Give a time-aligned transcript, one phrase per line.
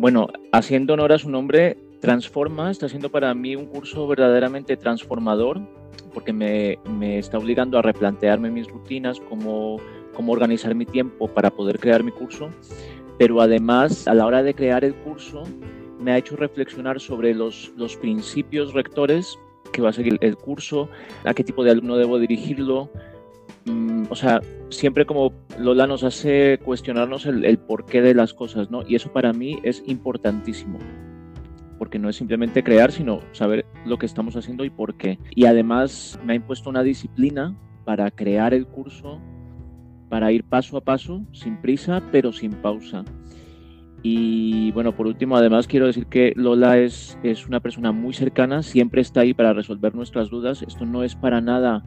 [0.00, 5.60] Bueno, haciendo honor a su nombre, Transforma está siendo para mí un curso verdaderamente transformador
[6.14, 9.76] porque me, me está obligando a replantearme mis rutinas, cómo,
[10.14, 12.48] cómo organizar mi tiempo para poder crear mi curso,
[13.18, 15.42] pero además a la hora de crear el curso
[16.00, 19.38] me ha hecho reflexionar sobre los, los principios rectores
[19.70, 20.88] que va a seguir el curso,
[21.24, 22.88] a qué tipo de alumno debo dirigirlo.
[24.10, 28.82] O sea, siempre como Lola nos hace cuestionarnos el, el porqué de las cosas, ¿no?
[28.86, 30.78] Y eso para mí es importantísimo
[31.80, 35.18] porque no es simplemente crear, sino saber lo que estamos haciendo y por qué.
[35.34, 39.18] Y además me ha impuesto una disciplina para crear el curso,
[40.10, 43.02] para ir paso a paso, sin prisa, pero sin pausa.
[44.02, 48.62] Y bueno, por último, además quiero decir que Lola es, es una persona muy cercana,
[48.62, 50.60] siempre está ahí para resolver nuestras dudas.
[50.60, 51.82] Esto no es para nada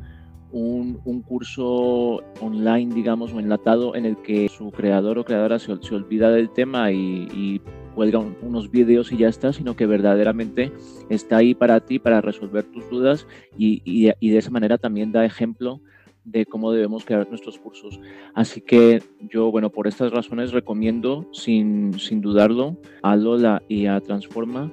[0.54, 5.76] un, un, curso online, digamos, o enlatado en el que su creador o creadora se,
[5.82, 7.62] se olvida del tema y, y
[7.96, 10.72] cuelga unos vídeos y ya está, sino que verdaderamente
[11.10, 15.12] está ahí para ti, para resolver tus dudas y, y, y de esa manera también
[15.12, 15.82] da ejemplo
[16.24, 18.00] de cómo debemos crear nuestros cursos.
[18.34, 24.00] Así que yo, bueno, por estas razones recomiendo sin, sin dudarlo a Lola y a
[24.00, 24.72] Transforma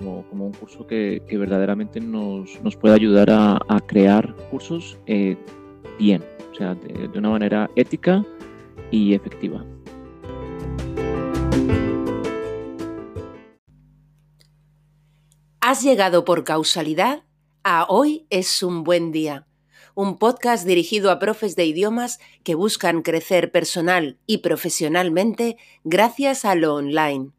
[0.00, 5.36] como, un curso que, verdaderamente nos, nos puede ayudar a, a crear cursos eh,
[5.98, 8.24] bien, o sea, de, de una manera ética
[8.90, 9.64] y efectiva.
[15.60, 17.22] Has llegado por causalidad
[17.62, 19.46] a Hoy es un buen día,
[19.94, 26.54] un podcast dirigido a profes de idiomas que buscan crecer personal y profesionalmente gracias a
[26.54, 27.32] lo online.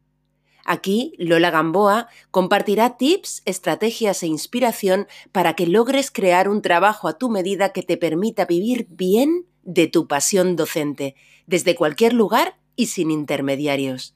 [0.64, 7.18] Aquí, Lola Gamboa compartirá tips, estrategias e inspiración para que logres crear un trabajo a
[7.18, 11.14] tu medida que te permita vivir bien de tu pasión docente,
[11.46, 14.14] desde cualquier lugar y sin intermediarios.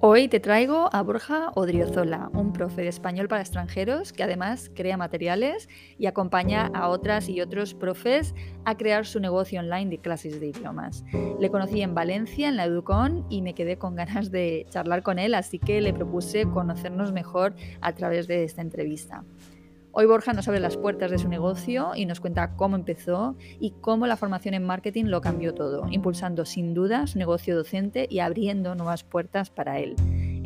[0.00, 4.98] Hoy te traigo a Borja Odriozola, un profe de español para extranjeros que además crea
[4.98, 8.34] materiales y acompaña a otras y otros profes
[8.66, 11.02] a crear su negocio online de clases de idiomas.
[11.40, 15.18] Le conocí en Valencia, en la Educon, y me quedé con ganas de charlar con
[15.18, 19.24] él, así que le propuse conocernos mejor a través de esta entrevista.
[19.98, 23.70] Hoy Borja nos abre las puertas de su negocio y nos cuenta cómo empezó y
[23.80, 28.18] cómo la formación en marketing lo cambió todo, impulsando sin duda su negocio docente y
[28.18, 29.96] abriendo nuevas puertas para él.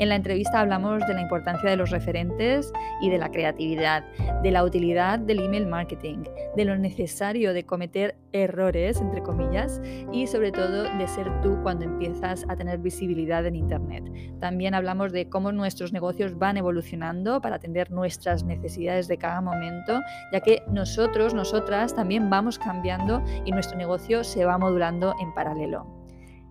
[0.00, 2.72] En la entrevista hablamos de la importancia de los referentes
[3.02, 4.02] y de la creatividad,
[4.42, 6.24] de la utilidad del email marketing,
[6.56, 11.84] de lo necesario de cometer errores, entre comillas, y sobre todo de ser tú cuando
[11.84, 14.10] empiezas a tener visibilidad en Internet.
[14.40, 20.00] También hablamos de cómo nuestros negocios van evolucionando para atender nuestras necesidades de cada momento,
[20.32, 25.99] ya que nosotros, nosotras también vamos cambiando y nuestro negocio se va modulando en paralelo.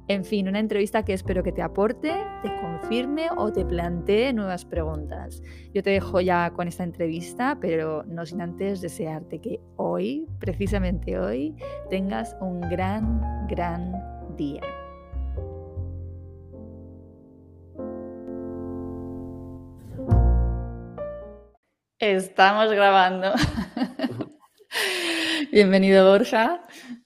[0.10, 2.12] En fin, una entrevista que espero que te aporte,
[2.42, 5.44] te confirme o te plantee nuevas preguntas.
[5.72, 11.20] Yo te dejo ya con esta entrevista, pero no sin antes desearte que hoy, precisamente
[11.20, 11.56] hoy,
[11.92, 13.94] tengas un gran, gran
[14.36, 14.64] día.
[22.00, 23.34] Estamos grabando.
[25.52, 26.66] Bienvenido, Borja.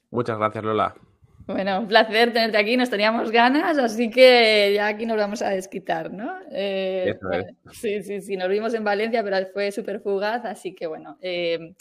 [0.10, 0.96] Muchas gracias, Lola.
[1.46, 5.50] Bueno, un placer tenerte aquí, nos teníamos ganas, así que ya aquí nos vamos a
[5.50, 6.40] desquitar, ¿no?
[6.52, 7.46] Eh, Eso es.
[7.74, 11.74] Sí, sí, sí, nos vimos en Valencia, pero fue súper fugaz, así que bueno, eh,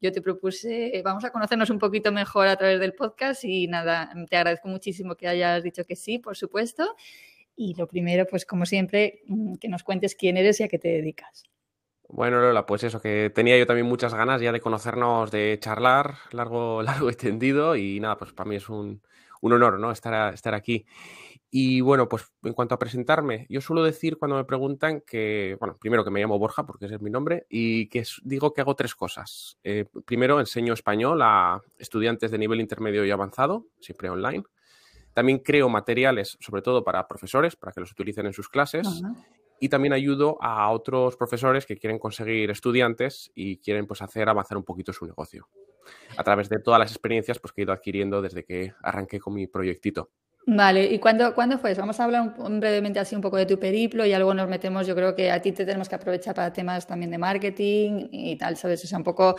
[0.00, 4.10] yo te propuse, vamos a conocernos un poquito mejor a través del podcast y nada,
[4.30, 6.94] te agradezco muchísimo que hayas dicho que sí, por supuesto.
[7.56, 10.78] Y lo primero, pues como siempre, mm, que nos cuentes quién eres y a qué
[10.78, 11.42] te dedicas.
[12.08, 16.16] Bueno, Lola, pues eso, que tenía yo también muchas ganas ya de conocernos, de charlar
[16.32, 19.02] largo, largo y tendido y nada, pues para mí es un,
[19.42, 19.92] un honor, ¿no?
[19.92, 20.86] Estar, estar aquí.
[21.50, 25.76] Y bueno, pues en cuanto a presentarme, yo suelo decir cuando me preguntan que, bueno,
[25.80, 28.74] primero que me llamo Borja, porque ese es mi nombre, y que digo que hago
[28.74, 29.58] tres cosas.
[29.64, 34.44] Eh, primero, enseño español a estudiantes de nivel intermedio y avanzado, siempre online.
[35.14, 39.02] También creo materiales, sobre todo para profesores, para que los utilicen en sus clases.
[39.60, 44.56] Y también ayudo a otros profesores que quieren conseguir estudiantes y quieren pues hacer avanzar
[44.56, 45.48] un poquito su negocio
[46.16, 49.34] a través de todas las experiencias pues, que he ido adquiriendo desde que arranqué con
[49.34, 50.10] mi proyectito.
[50.50, 51.82] Vale, ¿y cuándo, ¿cuándo fue eso?
[51.82, 54.94] Vamos a hablar brevemente así un poco de tu periplo y luego nos metemos, yo
[54.94, 58.56] creo que a ti te tenemos que aprovechar para temas también de marketing y tal,
[58.56, 58.82] ¿sabes?
[58.82, 59.36] O sea, un poco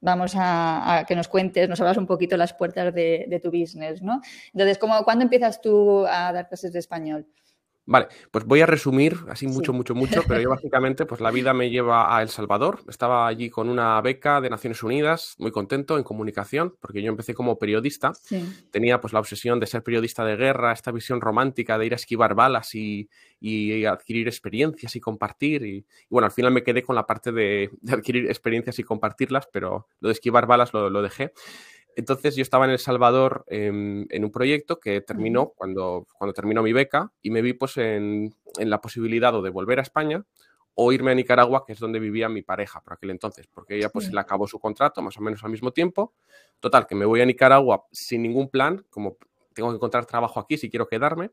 [0.00, 4.02] vamos a, que nos cuentes, nos hablas un poquito las puertas de, de tu business,
[4.02, 4.20] ¿no?
[4.52, 7.26] Entonces, ¿cómo, ¿cuándo empiezas tú a dar clases de español?
[7.84, 11.52] Vale, pues voy a resumir así mucho, mucho, mucho, pero yo básicamente, pues la vida
[11.52, 12.80] me lleva a El Salvador.
[12.88, 17.34] Estaba allí con una beca de Naciones Unidas, muy contento en comunicación, porque yo empecé
[17.34, 18.12] como periodista.
[18.70, 21.96] Tenía pues la obsesión de ser periodista de guerra, esta visión romántica de ir a
[21.96, 23.08] esquivar balas y,
[23.84, 25.64] adquirir experiencias y compartir.
[25.64, 29.88] Y, bueno, al final me quedé con la parte de, adquirir experiencias y compartirlas, pero
[29.98, 31.32] lo de esquivar balas lo, lo dejé.
[31.96, 36.72] Entonces yo estaba en El Salvador en, un proyecto que terminó cuando, cuando terminó mi
[36.72, 40.24] beca y me vi pues en, la posibilidad o de volver a España
[40.74, 43.90] o irme a Nicaragua, que es donde vivía mi pareja por aquel entonces, porque ella
[43.90, 46.14] pues le acabó su contrato más o menos al mismo tiempo.
[46.60, 49.18] Total, que me voy a Nicaragua sin ningún plan, como
[49.52, 51.30] tengo que encontrar trabajo aquí si quiero quedarme.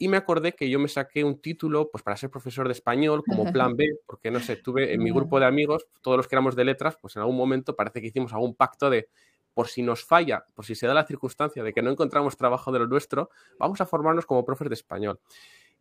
[0.00, 3.24] Y me acordé que yo me saqué un título pues para ser profesor de español
[3.26, 6.36] como plan B, porque no sé, tuve en mi grupo de amigos, todos los que
[6.36, 9.08] éramos de letras, pues en algún momento parece que hicimos algún pacto de
[9.54, 12.72] por si nos falla, por si se da la circunstancia de que no encontramos trabajo
[12.72, 15.20] de lo nuestro, vamos a formarnos como profes de español.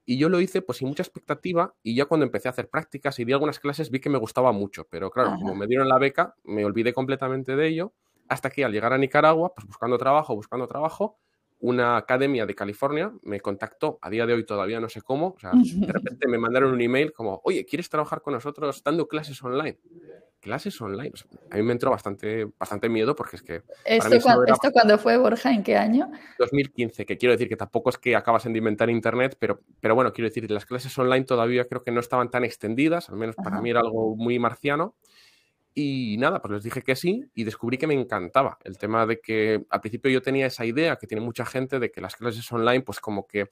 [0.06, 3.19] Y yo lo hice pues sin mucha expectativa y ya cuando empecé a hacer prácticas
[3.19, 6.00] y di algunas clases vi que me gustaba mucho, pero claro, como me dieron la
[6.00, 7.94] beca, me olvidé completamente de ello,
[8.30, 11.18] hasta que al llegar a Nicaragua, pues buscando trabajo, buscando trabajo,
[11.60, 15.40] una academia de California me contactó, a día de hoy todavía no sé cómo, o
[15.40, 15.60] sea, de
[15.94, 19.78] repente me mandaron un email como, oye, ¿quieres trabajar con nosotros dando clases online?
[20.39, 21.12] Clases online.
[21.51, 23.63] a mí me entró bastante, bastante miedo porque es que...
[23.86, 24.18] ¿Esto,
[24.72, 25.51] cuando, fue, Borja?
[25.51, 26.10] ¿En qué año?
[26.39, 30.13] 2015, que quiero decir que tampoco es que acabasen de inventar Internet, pero, pero bueno,
[30.13, 33.62] quiero decir, las clases online todavía creo que no estaban tan extendidas, al menos para
[33.62, 34.95] mí era algo muy marciano.
[35.80, 39.19] Y nada, pues les dije que sí y descubrí que me encantaba el tema de
[39.19, 42.51] que al principio yo tenía esa idea que tiene mucha gente de que las clases
[42.51, 43.51] online pues como que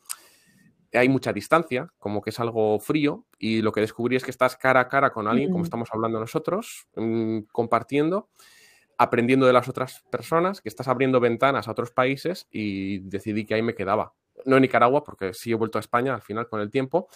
[0.97, 4.55] hay mucha distancia, como que es algo frío, y lo que descubrí es que estás
[4.55, 8.29] cara a cara con alguien, como estamos hablando nosotros, mm, compartiendo,
[8.97, 13.55] aprendiendo de las otras personas, que estás abriendo ventanas a otros países y decidí que
[13.55, 14.13] ahí me quedaba.
[14.45, 17.07] No en Nicaragua, porque sí he vuelto a España al final con el tiempo,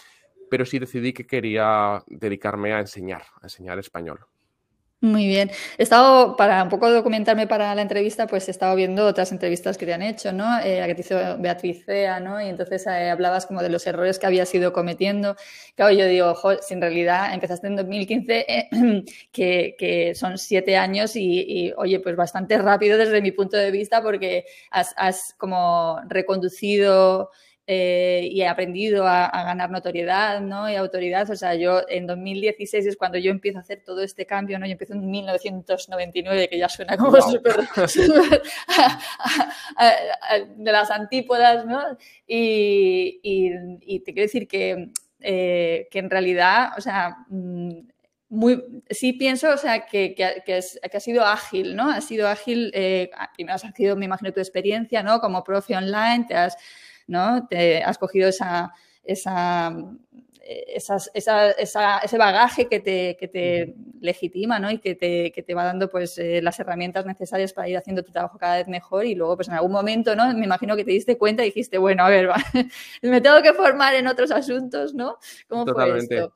[0.50, 4.26] pero sí decidí que quería dedicarme a enseñar, a enseñar español.
[5.02, 5.50] Muy bien.
[5.78, 9.78] He estado, para un poco documentarme para la entrevista, pues he estado viendo otras entrevistas
[9.78, 10.58] que te han hecho, ¿no?
[10.62, 12.38] Eh, que te hizo Beatriz Cea, ¿no?
[12.38, 15.36] Y entonces eh, hablabas como de los errores que habías ido cometiendo.
[15.74, 18.68] Claro, yo digo, ojo, si en realidad empezaste en 2015, eh,
[19.32, 24.02] que, que, son siete años y, oye, pues bastante rápido desde mi punto de vista
[24.02, 27.30] porque has, has como reconducido
[27.72, 30.68] eh, y he aprendido a, ganar notoriedad ¿no?
[30.68, 31.30] y autoridad.
[31.30, 34.66] O sea, yo en 2016 es cuando yo empiezo a hacer todo este cambio, ¿no?
[34.66, 37.58] Yo empiezo en 1999, que ya suena como súper
[40.56, 41.80] de las antípodas, ¿no?
[42.26, 44.90] Y, y, te quiero decir que,
[45.20, 47.82] eh, que en realidad, o sea, mm,
[48.30, 51.88] muy, sí pienso, o sea, que, que, que, ha sido ágil, ¿no?
[51.88, 55.20] Ha sido ágil, eh, primero has sido, me imagino, tu experiencia, ¿no?
[55.20, 56.56] Como profe online, te has
[57.10, 57.46] ¿no?
[57.48, 58.72] Te has cogido esa,
[59.04, 59.74] esa,
[62.02, 64.70] ese bagaje que te, que te legitima ¿no?
[64.70, 68.02] y que te, que te, va dando pues, eh, las herramientas necesarias para ir haciendo
[68.02, 70.32] tu trabajo cada vez mejor y luego pues en algún momento ¿no?
[70.34, 72.30] me imagino que te diste cuenta y dijiste, bueno, a ver,
[73.02, 75.18] me tengo que formar en otros asuntos, ¿no?
[75.48, 76.32] ¿Cómo fue esto?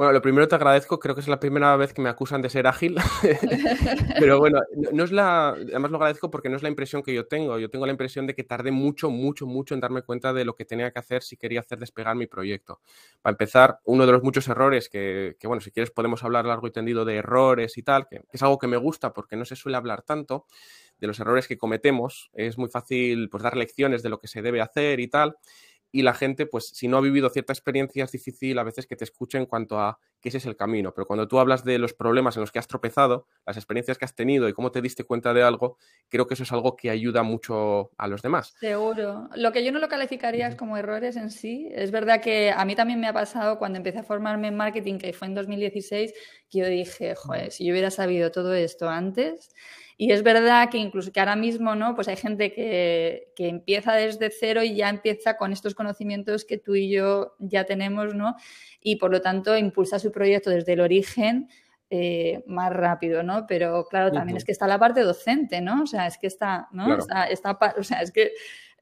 [0.00, 2.48] Bueno, lo primero te agradezco, creo que es la primera vez que me acusan de
[2.48, 2.96] ser ágil,
[4.18, 4.62] pero bueno,
[4.94, 7.68] no es la, además lo agradezco porque no es la impresión que yo tengo, yo
[7.68, 10.64] tengo la impresión de que tardé mucho, mucho, mucho en darme cuenta de lo que
[10.64, 12.80] tenía que hacer si quería hacer despegar mi proyecto.
[13.20, 16.66] Para empezar, uno de los muchos errores que, que bueno, si quieres podemos hablar largo
[16.66, 19.44] y tendido de errores y tal, que, que es algo que me gusta porque no
[19.44, 20.46] se suele hablar tanto
[20.98, 24.40] de los errores que cometemos, es muy fácil pues dar lecciones de lo que se
[24.40, 25.36] debe hacer y tal,
[25.92, 28.96] y la gente, pues si no ha vivido cierta experiencia, es difícil a veces que
[28.96, 30.92] te escuche en cuanto a que ese es el camino.
[30.94, 34.04] Pero cuando tú hablas de los problemas en los que has tropezado, las experiencias que
[34.04, 35.78] has tenido y cómo te diste cuenta de algo,
[36.08, 38.54] creo que eso es algo que ayuda mucho a los demás.
[38.60, 39.28] Seguro.
[39.34, 41.68] Lo que yo no lo calificaría es como errores en sí.
[41.72, 44.98] Es verdad que a mí también me ha pasado cuando empecé a formarme en marketing,
[44.98, 46.12] que fue en 2016,
[46.50, 49.54] que yo dije, joder, si yo hubiera sabido todo esto antes
[50.02, 51.94] y es verdad que incluso que ahora mismo, ¿no?
[51.94, 56.56] Pues hay gente que, que, empieza desde cero y ya empieza con estos conocimientos que
[56.56, 58.34] tú y yo ya tenemos, ¿no?
[58.80, 61.50] Y por lo tanto impulsa su proyecto desde el origen
[61.90, 63.46] eh, más rápido, ¿no?
[63.46, 65.82] Pero claro, también es que está la parte docente, ¿no?
[65.82, 66.96] O sea, es que está, ¿no?
[66.96, 68.32] Está, está, o sea, es que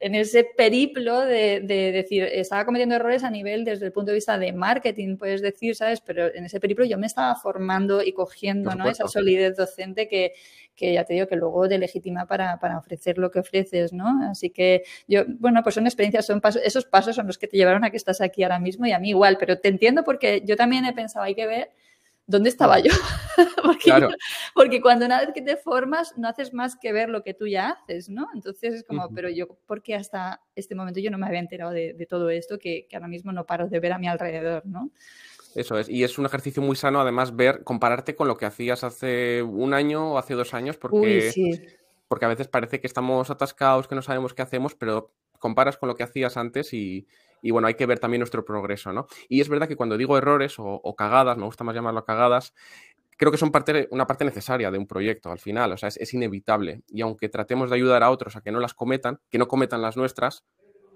[0.01, 4.39] en ese periplo de, decir, estaba cometiendo errores a nivel desde el punto de vista
[4.39, 6.01] de marketing, puedes decir, ¿sabes?
[6.01, 8.89] Pero en ese periplo yo me estaba formando y cogiendo, ¿no?
[8.89, 10.35] Esa solidez docente que,
[10.77, 14.23] que ya te digo que luego te legitima para, para, ofrecer lo que ofreces, ¿no?
[14.31, 17.57] Así que yo, bueno, pues son experiencias, son pasos, esos pasos son los que te
[17.57, 20.43] llevaron a que estás aquí ahora mismo y a mí igual, pero te entiendo porque
[20.47, 21.71] yo también he pensado, hay que ver
[22.29, 22.93] ¿dónde estaba yo?
[24.55, 27.49] porque, cuando una vez que te formas no haces más que ver lo que tú
[27.49, 28.29] ya haces, ¿no?
[28.35, 31.73] Entonces es como, pero yo, ¿por qué hasta este momento yo no me había enterado
[31.73, 34.91] de, todo esto que, que, ahora mismo no paro de ver a mi alrededor, ¿no?
[35.55, 38.85] Eso es, y es un ejercicio muy sano además ver, compararte con lo que hacías
[38.85, 41.33] hace un año o hace dos años, porque,
[42.07, 45.89] porque a veces parece que estamos atascados, que no sabemos qué hacemos, pero comparas con
[45.89, 47.07] lo que hacías antes y,
[47.43, 49.07] bueno, hay que ver también nuestro progreso, ¿no?
[49.29, 52.55] Y es verdad que cuando digo errores o, cagadas, me gusta más llamarlo cagadas,
[53.17, 56.15] creo que son parte, una parte necesaria de un proyecto al final, o sea, es,
[56.15, 56.83] inevitable.
[56.89, 59.83] Y aunque tratemos de ayudar a otros a que no las cometan, que no cometan
[59.83, 60.45] las nuestras,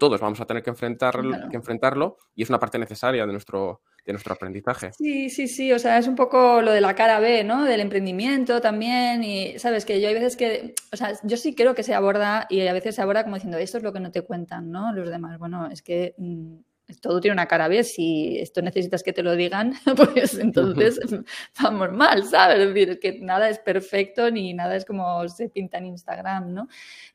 [0.02, 3.82] todos vamos a tener que, enfrentarlo, que enfrentarlo y es una parte necesaria de nuestro,
[4.04, 4.90] de nuestro aprendizaje.
[4.99, 7.64] Sí, sí, sí, o sea, es un poco lo de la cara B, ¿no?
[7.64, 11.76] Del emprendimiento también y, sabes, que yo hay veces que, o sea, yo sí creo
[11.76, 14.11] que se aborda y a veces se aborda como diciendo, esto es lo que no
[14.11, 14.92] te cuentan, ¿no?
[14.92, 16.16] Los demás, bueno, es que...
[16.18, 16.56] Mm,
[17.00, 21.00] todo tiene una cara B, si esto necesitas que te lo digan, pues entonces
[21.62, 22.59] vamos mal, ¿sabes?
[22.59, 26.68] Es decir, que nada es perfecto ni nada es como se pinta en Instagram, ¿no?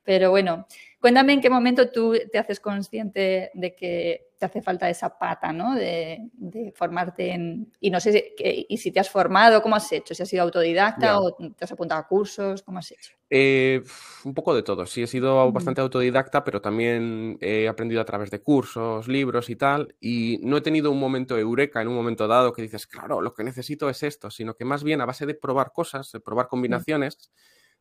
[0.03, 0.65] Pero bueno,
[0.99, 5.53] Cuéntame en qué momento tú te haces consciente de que te hace falta esa pata,
[5.53, 5.75] ¿no?
[5.75, 6.29] De,
[6.75, 7.71] formarte en...
[7.79, 10.15] Y no sé si, y si te has formado, ¿cómo has hecho?
[10.15, 13.13] Si has sido autodidacta o te has apuntado a cursos, ¿cómo has hecho?
[13.29, 13.83] Eh,
[14.23, 14.85] un poco de todo.
[14.85, 19.55] Sí, he sido bastante autodidacta, pero también he aprendido a través de cursos, libros y
[19.55, 19.95] tal.
[19.99, 23.33] Y no he tenido un momento eureka en un momento dado que dices, claro, lo
[23.33, 26.47] que necesito es esto, sino que más bien a base de probar cosas, de probar
[26.47, 27.31] combinaciones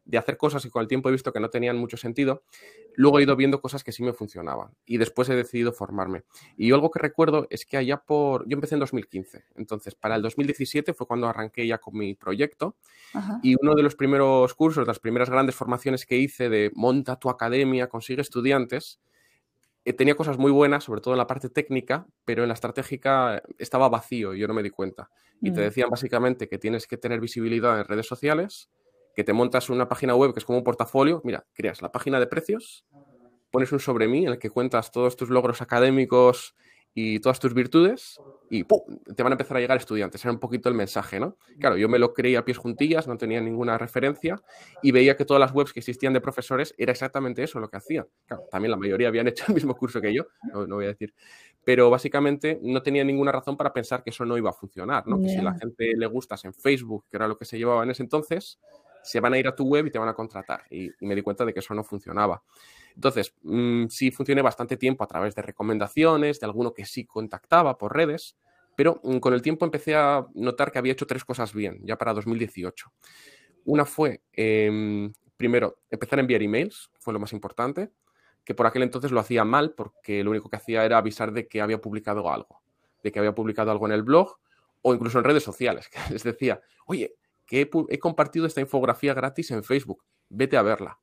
[0.06, 2.44] de hacer cosas y con el tiempo he visto que no tenían mucho sentido,
[2.94, 6.22] luego he ido viendo cosas que sí me funcionaban y después he decidido formarme.
[6.56, 10.22] Y algo que recuerdo es que allá por, yo empecé en 2015, entonces para el
[10.22, 12.76] 2017 fue cuando arranqué ya con mi proyecto
[13.42, 17.28] y uno de los primeros cursos, las primeras grandes formaciones que hice de monta tu
[17.28, 19.00] academia, consigue estudiantes,
[19.84, 23.42] eh, tenía cosas muy buenas, sobre todo en la parte técnica, pero en la estratégica
[23.58, 25.10] estaba vacío y yo no me di cuenta.
[25.40, 25.64] Y te mm.
[25.64, 28.68] decían básicamente que tienes que tener visibilidad en redes sociales,
[29.16, 31.22] que te montas una página web que es como un portafolio.
[31.24, 32.84] Mira, creas la página de precios,
[33.50, 36.54] pones un sobre mí en el que cuentas todos tus logros académicos
[36.92, 38.20] y todas tus virtudes
[38.50, 38.80] y ¡pum!
[39.14, 40.22] te van a empezar a llegar estudiantes.
[40.22, 41.38] Era un poquito el mensaje, ¿no?
[41.58, 44.40] Claro, yo me lo creí a pies juntillas, no tenía ninguna referencia
[44.82, 47.78] y veía que todas las webs que existían de profesores era exactamente eso lo que
[47.78, 48.06] hacían.
[48.26, 51.14] Claro, también la mayoría habían hecho el mismo curso que yo, no, voy a decir.
[51.64, 55.20] Pero básicamente no tenía ninguna razón para pensar que eso no iba a funcionar, ¿no?
[55.20, 57.90] Que si la gente le gustas en Facebook, que era lo que se llevaba en
[57.90, 58.58] ese entonces,
[59.06, 60.64] se van a ir a tu web y te van a contratar.
[60.70, 62.42] Y, me di cuenta de que eso no funcionaba.
[62.94, 67.78] Entonces, mm, sí funcioné bastante tiempo a través de recomendaciones, de alguno que sí contactaba
[67.78, 68.36] por redes,
[68.76, 71.96] pero mm, con el tiempo empecé a notar que había hecho tres cosas bien, ya
[71.96, 72.92] para 2018.
[73.64, 77.90] Una fue, em, primero, empezar a enviar emails, fue lo más importante,
[78.44, 81.48] que por aquel entonces lo hacía mal porque lo único que hacía era avisar de
[81.48, 82.62] que había publicado algo,
[83.02, 84.38] de que había publicado algo en el blog
[84.82, 89.50] o incluso en redes sociales, que les decía, oye, que he, compartido esta infografía gratis
[89.50, 90.98] en Facebook, vete a verla.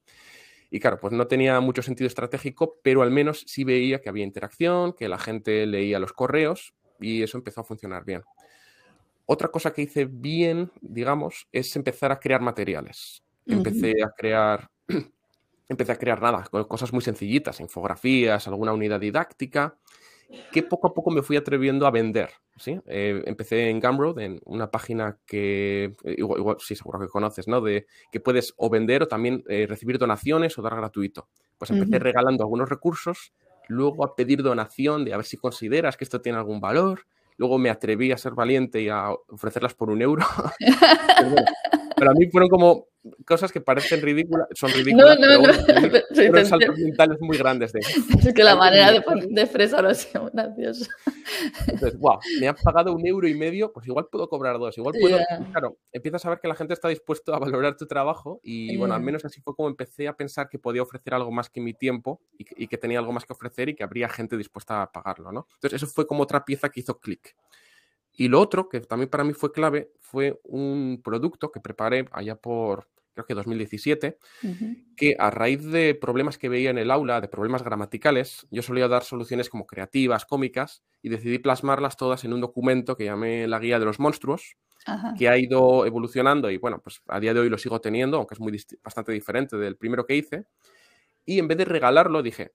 [0.70, 4.24] Y claro, pues no tenía mucho sentido estratégico, pero al menos sí veía que había
[4.24, 8.24] interacción, que la gente leía los correos y eso empezó a funcionar bien.
[9.26, 13.24] Otra cosa que hice bien, digamos, es empezar a crear materiales.
[13.46, 14.70] Empecé a crear,
[15.70, 19.78] empecé a crear nada, cosas muy sencillitas, infografías, alguna unidad didáctica
[20.52, 22.30] que poco a poco me fui atreviendo a vender.
[22.58, 22.80] ¿sí?
[22.86, 27.62] Eh, empecé en Gumroad, en una página que, eh, igual, sí, seguro que conoces, ¿no?
[27.62, 31.28] De que puedes o vender o también eh, recibir donaciones o dar gratuito.
[31.58, 33.34] Pues empecé regalando algunos recursos,
[33.68, 37.06] luego a pedir donación de a ver si consideras que esto tiene algún valor.
[37.38, 40.26] Luego me atreví a ser valiente y a ofrecerlas por un euro.
[41.96, 42.88] pero a mí fueron como
[43.26, 45.44] cosas que parecen ridículas, son ridículas, no, no,
[46.16, 46.46] pero, no.
[46.46, 50.90] saltos mentales muy grandes de Es que la manera de, de expresarlo ha sido gracioso.
[51.68, 54.96] Entonces, wow, me han pagado un euro y medio, pues igual puedo cobrar dos, igual
[55.00, 55.18] puedo,
[55.52, 58.94] claro, empiezas a ver que la gente está dispuesto a valorar tu trabajo y bueno,
[58.94, 61.74] al menos así fue como empecé a pensar que podía ofrecer algo más que mi
[61.74, 64.92] tiempo y, y que tenía algo más que ofrecer y que habría gente dispuesta a
[64.92, 65.48] pagarlo, ¿no?
[65.56, 67.36] Entonces, eso fue como otra pieza que hizo clic.
[68.16, 72.36] Y lo otro, que también para mí fue clave, fue un producto que preparé allá
[72.36, 74.18] por, creo que 2017,
[74.96, 78.88] que a raíz de problemas que veía en el aula, de problemas gramaticales, yo solía
[78.88, 83.60] dar soluciones como creativas, cómicas, y decidí plasmarlas todas en un documento que llamé la
[83.60, 84.58] guía de los monstruos,
[85.18, 88.36] que ha ido evolucionando y bueno, pues a día de hoy lo sigo teniendo, aunque
[88.36, 88.52] es muy
[88.84, 90.46] bastante diferente del primero que hice.
[91.26, 92.52] Y en vez de regalarlo, dije,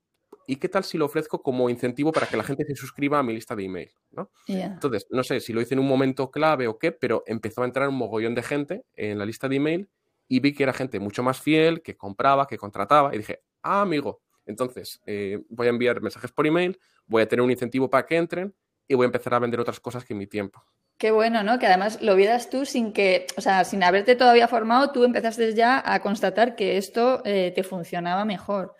[0.49, 3.23] ¿y qué tal si lo ofrezco como incentivo para que la gente se suscriba a
[3.23, 3.91] mi lista de email?
[4.11, 4.31] ¿no?
[4.47, 7.67] Entonces, no sé si lo hice en un momento clave o qué, pero empezó a
[7.67, 9.89] entrar un mogollón de gente en la lista de email
[10.27, 13.83] y vi que era gente mucho más fiel, que compraba, que contrataba, y dije, ah,
[13.83, 18.07] amigo, entonces eh, voy a enviar mensajes por email, voy a tener un incentivo para
[18.07, 18.55] que entren
[18.87, 20.65] y voy a empezar a vender otras cosas que mi tiempo.
[20.97, 21.59] Qué bueno, ¿no?
[21.59, 25.55] Que además lo vieras tú sin que, o sea, sin haberte todavía formado, tú empezaste
[25.55, 28.75] ya a constatar que esto eh, te funcionaba mejor.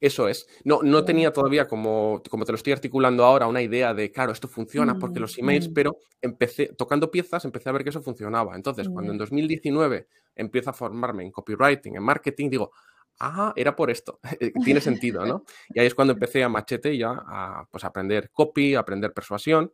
[0.00, 0.46] Eso es.
[0.64, 4.32] No, no tenía todavía, como, como te lo estoy articulando ahora, una idea de, claro,
[4.32, 5.72] esto funciona porque los emails, mm.
[5.72, 8.54] pero empecé, tocando piezas, empecé a ver que eso funcionaba.
[8.56, 12.72] Entonces, cuando en 2019 empiezo a formarme en copywriting, en marketing, digo,
[13.20, 14.20] ah, era por esto,
[14.64, 15.44] tiene sentido, ¿no?
[15.74, 19.72] Y ahí es cuando empecé a machete ya a pues, aprender copy, a aprender persuasión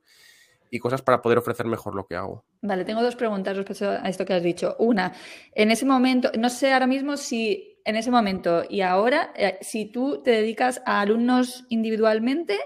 [0.70, 2.46] y cosas para poder ofrecer mejor lo que hago.
[2.62, 4.74] Vale, tengo dos preguntas respecto a esto que has dicho.
[4.78, 5.12] Una,
[5.52, 9.86] en ese momento, no sé ahora mismo si en ese momento y ahora, eh, si
[9.86, 12.58] tú te dedicas a alumnos individualmente,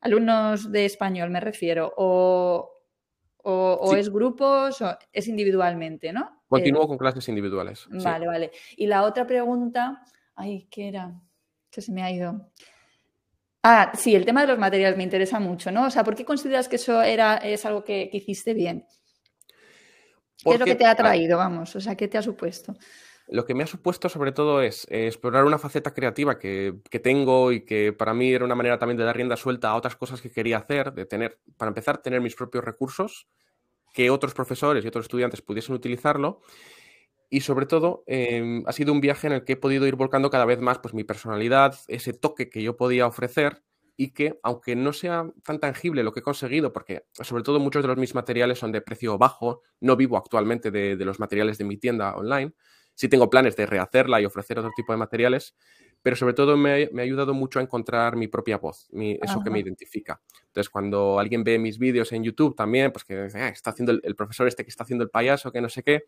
[0.00, 2.70] alumnos de español me refiero, o,
[3.42, 6.42] o, es grupos, o es individualmente, ¿no?
[6.48, 7.86] Continúo eh, con clases individuales.
[7.90, 8.50] Vale, vale.
[8.76, 11.12] Y la otra pregunta, ay, ¿qué era?
[11.70, 12.50] Que se me ha ido.
[13.62, 15.86] Ah, sí, el tema de los materiales me interesa mucho, ¿no?
[15.86, 18.86] O sea, ¿por qué consideras que eso era, es algo que, hiciste bien?
[20.42, 21.76] ¿Qué es lo que te ha traído, vamos?
[21.76, 22.74] O sea, ¿qué te ha supuesto?
[23.32, 27.52] Lo que me ha supuesto sobre todo es eh, explorar una faceta creativa que, tengo
[27.52, 30.20] y que para mí era una manera también de dar rienda suelta a otras cosas
[30.20, 33.28] que quería hacer, de tener, para empezar, tener mis propios recursos,
[33.94, 36.40] que otros profesores y otros estudiantes pudiesen utilizarlo.
[37.28, 40.30] Y sobre todo, em, ha sido un viaje en el que he podido ir volcando
[40.30, 43.62] cada vez más pues, mi personalidad, ese toque que yo podía ofrecer
[43.96, 47.82] y que, aunque no sea tan tangible lo que he conseguido, porque sobre todo muchos
[47.82, 51.64] de los mis materiales son de precio bajo, no vivo actualmente de, los materiales de
[51.64, 52.54] mi tienda online,
[53.00, 55.54] sí tengo planes de rehacerla y ofrecer otro tipo de materiales,
[56.02, 59.58] pero sobre todo me, ha ayudado mucho a encontrar mi propia voz, eso que me
[59.58, 60.20] identifica.
[60.48, 64.14] Entonces, cuando alguien ve mis vídeos en YouTube también, pues que ah, está haciendo el,
[64.14, 66.04] profesor este que está haciendo el payaso, que no sé qué,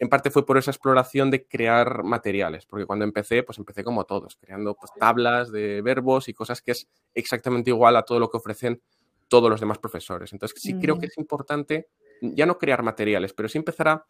[0.00, 4.02] en parte fue por esa exploración de crear materiales, porque cuando empecé, pues empecé como
[4.02, 8.30] todos, creando pues, tablas de verbos y cosas que es exactamente igual a todo lo
[8.30, 8.82] que ofrecen
[9.28, 10.32] todos los demás profesores.
[10.32, 11.86] Entonces, sí creo que es importante
[12.20, 14.06] ya no crear materiales, pero sí empezar a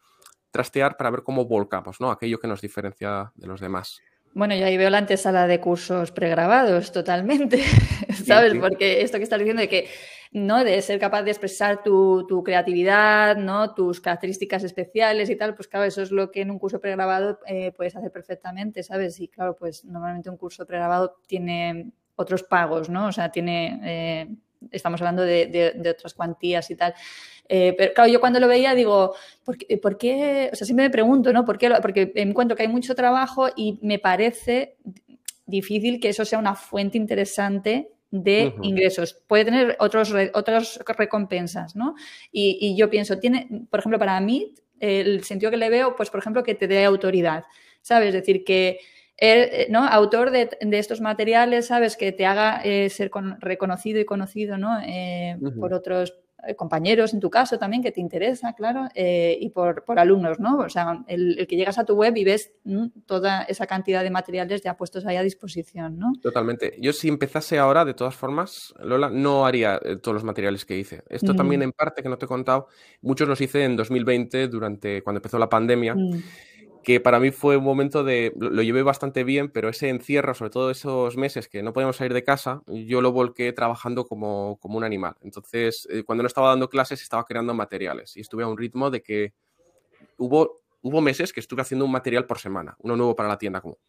[0.51, 2.11] trastear para ver cómo volcamos, ¿no?
[2.11, 4.01] Aquello que nos diferencia de los demás.
[4.33, 7.63] Bueno, yo ahí veo la antesala de cursos pregrabados totalmente,
[8.25, 8.53] ¿sabes?
[8.59, 9.87] Porque esto que estás diciendo de que
[10.31, 10.63] ¿no?
[10.63, 13.73] De ser capaz de expresar tu, creatividad, ¿no?
[13.73, 17.39] Tus características especiales y tal, pues claro, eso es lo que en un curso pregrabado
[17.47, 19.19] eh, puedes hacer perfectamente, ¿sabes?
[19.19, 23.07] Y claro, pues normalmente un curso pregrabado tiene otros pagos, ¿no?
[23.07, 23.79] O sea, tiene...
[23.83, 24.35] Eh,
[24.71, 26.93] estamos hablando de, otras cuantías y tal.
[27.49, 30.49] Eh, pero claro, yo cuando lo veía digo, ¿por qué, ¿por qué?
[30.51, 31.45] O sea, siempre me pregunto, ¿no?
[31.45, 31.69] ¿Por qué?
[31.81, 34.75] Porque encuentro que hay mucho trabajo y me parece
[35.45, 39.17] difícil que eso sea una fuente interesante de ingresos.
[39.27, 41.95] Puede tener otros, otras recompensas, ¿no?
[42.31, 46.19] Y, yo pienso, tiene, por ejemplo, para mí, el sentido que le veo, pues, por
[46.19, 47.45] ejemplo, que te dé autoridad,
[47.81, 48.09] ¿sabes?
[48.09, 48.79] Es decir, que
[49.69, 49.83] ¿no?
[49.83, 51.97] autor de, estos materiales, ¿sabes?
[51.97, 54.79] Que te haga eh, ser reconocido y conocido, ¿no?
[54.81, 56.13] Eh, por otros
[56.45, 60.59] eh, compañeros en tu caso también que te interesa, claro, eh, y por, alumnos, ¿no?
[60.59, 62.51] O sea, el, que llegas a tu web y ves
[63.07, 66.13] toda esa cantidad de materiales ya puestos ahí a disposición, ¿no?
[66.21, 66.75] Totalmente.
[66.79, 70.77] Yo si empezase ahora, de todas formas, Lola, no haría eh, todos los materiales que
[70.77, 71.01] hice.
[71.09, 72.67] Esto también en parte, que no te he contado,
[73.01, 75.95] muchos los hice en 2020, durante cuando empezó la pandemia.
[75.95, 76.21] Mm
[76.87, 80.51] que para mí fue un momento de, lo, llevé bastante bien, pero ese encierro, sobre
[80.51, 84.77] todo esos meses que no podíamos salir de casa, yo lo volqué trabajando como, como
[84.77, 85.17] un animal.
[85.19, 88.89] Entonces, eh, cuando no estaba dando clases, estaba creando materiales y estuve a un ritmo
[88.89, 89.33] de que
[90.15, 93.59] hubo, hubo meses que estuve haciendo un material por semana, uno nuevo para la tienda,
[93.59, 93.79] como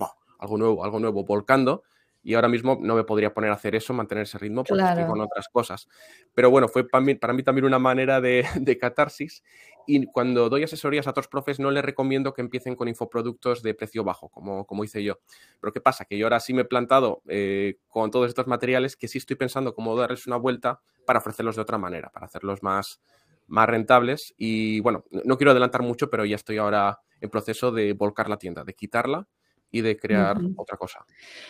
[0.41, 1.85] algo nuevo, algo nuevo, volcando
[2.25, 5.05] y ahora mismo no me podría poner a hacer eso, mantener ese ritmo, porque estoy
[5.05, 5.87] con otras cosas.
[6.35, 9.45] Pero bueno, fue para mí, para mí también una manera de, de, catarsis.
[9.91, 13.73] Y cuando doy asesorías a otros profes, no les recomiendo que empiecen con infoproductos de
[13.73, 15.19] precio bajo, como, como hice yo.
[15.63, 16.05] Pero ¿qué pasa?
[16.05, 19.37] Que yo ahora sí me he plantado eh, con todos estos materiales que sí estoy
[19.37, 23.01] pensando cómo darles una vuelta para ofrecerlos de otra manera, para hacerlos más,
[23.47, 24.35] más rentables.
[24.37, 28.37] Y bueno, no quiero adelantar mucho, pero ya estoy ahora en proceso de volcar la
[28.37, 29.27] tienda, de quitarla
[29.71, 31.01] y de crear otra cosa.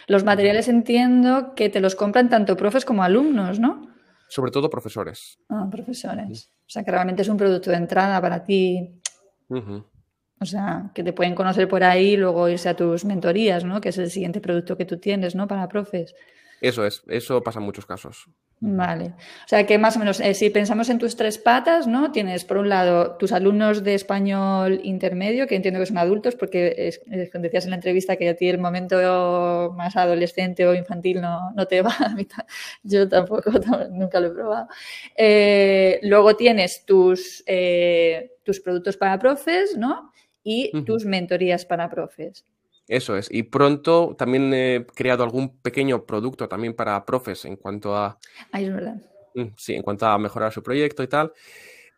[0.07, 3.97] Los materiales entiendo que te los compran tanto profes como alumnos, ¿no?
[4.29, 5.41] Sobre todo profesores.
[5.49, 6.53] Ah, profesores.
[6.69, 9.01] O sea, que realmente es un producto de entrada para ti.
[10.39, 13.81] O sea, que te pueden conocer por ahí y luego irse a tus mentorías, ¿no?
[13.81, 15.49] Que es el siguiente producto que tú tienes, ¿no?
[15.49, 16.15] Para profes.
[16.61, 18.29] Eso es, eso pasa en muchos casos.
[18.61, 19.15] Vale.
[19.45, 22.11] O sea que más o menos, eh, si pensamos en tus tres patas, ¿no?
[22.11, 26.93] Tienes por un lado tus alumnos de español intermedio, que entiendo que son adultos, porque
[27.07, 31.67] decías en la entrevista que a ti el momento más adolescente o infantil no, no
[31.69, 31.95] te va.
[32.83, 33.53] Yo tampoco,
[33.93, 34.69] nunca lo he probado.
[35.17, 40.13] Eh, luego tienes tus, eh, tus productos para profes, ¿no?
[40.43, 42.45] Y tus mentorías para profes.
[42.89, 43.29] Eso es.
[43.31, 48.19] Y pronto también he creado algún pequeño producto también para profes en cuanto a...
[48.51, 48.97] Ay, es verdad.
[49.35, 51.33] Mm, sí, en cuanto a mejorar su proyecto y tal.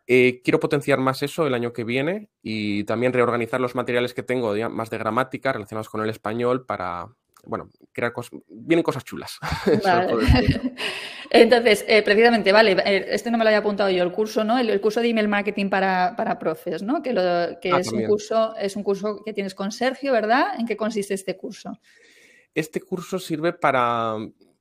[0.06, 4.24] Eh, quiero potenciar más eso el año que viene y también reorganizar los materiales que
[4.24, 9.38] tengo más de gramática relacionados con el español para, bueno, crear cosas, vienen cosas chulas.
[11.30, 14.58] Entonces, eh, precisamente, vale, eh, este no me lo había apuntado yo, el curso, ¿no?
[14.58, 17.02] El, curso de email marketing para, profes, ¿no?
[17.02, 17.12] Que,
[17.60, 20.58] que ah, es, un curso, es un curso que tienes con Sergio, ¿verdad?
[20.58, 21.78] ¿En qué consiste este curso?
[22.54, 24.16] Este curso sirve para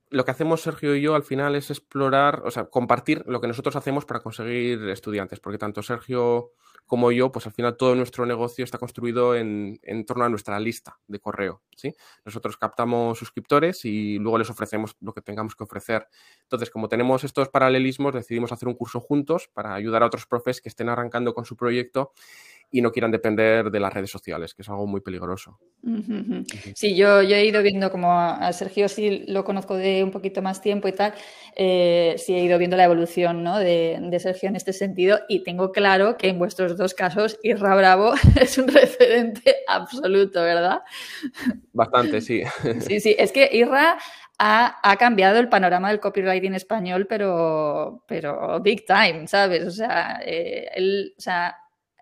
[0.10, 3.48] lo que hacemos Sergio y yo al final es explorar, o sea, compartir lo que
[3.48, 6.52] nosotros hacemos para conseguir estudiantes, porque tanto Sergio
[6.88, 10.98] como yo, pues al final todo nuestro negocio está construido en, torno a nuestra lista
[11.08, 11.94] de correo, ¿sí?
[12.26, 16.08] Nosotros captamos suscriptores y luego les ofrecemos lo que tengamos que ofrecer.
[16.42, 20.62] Entonces, como tenemos estos paralelismos, decidimos hacer un curso juntos para ayudar a otros profes
[20.62, 22.12] que estén arrancando con su proyecto
[22.72, 25.60] y no quieran depender de las redes sociales, que es algo muy peligroso.
[26.76, 30.42] Sí, yo, yo he ido viendo como a Sergio sí lo conozco de un poquito
[30.42, 31.14] más tiempo y tal,
[31.56, 33.58] eh, sí he ido viendo la evolución ¿no?
[33.58, 37.76] de, de, Sergio en este sentido y tengo claro que en vuestros dos casos Irra
[37.76, 40.82] Bravo es un referente absoluto, ¿verdad?
[41.74, 42.44] Bastante, sí.
[42.82, 43.98] Sí, sí, es que Irra
[44.38, 49.66] ha, ha, cambiado el panorama del copywriting español, pero, pero big time, ¿sabes?
[49.66, 51.56] O sea, eh, él, o sea,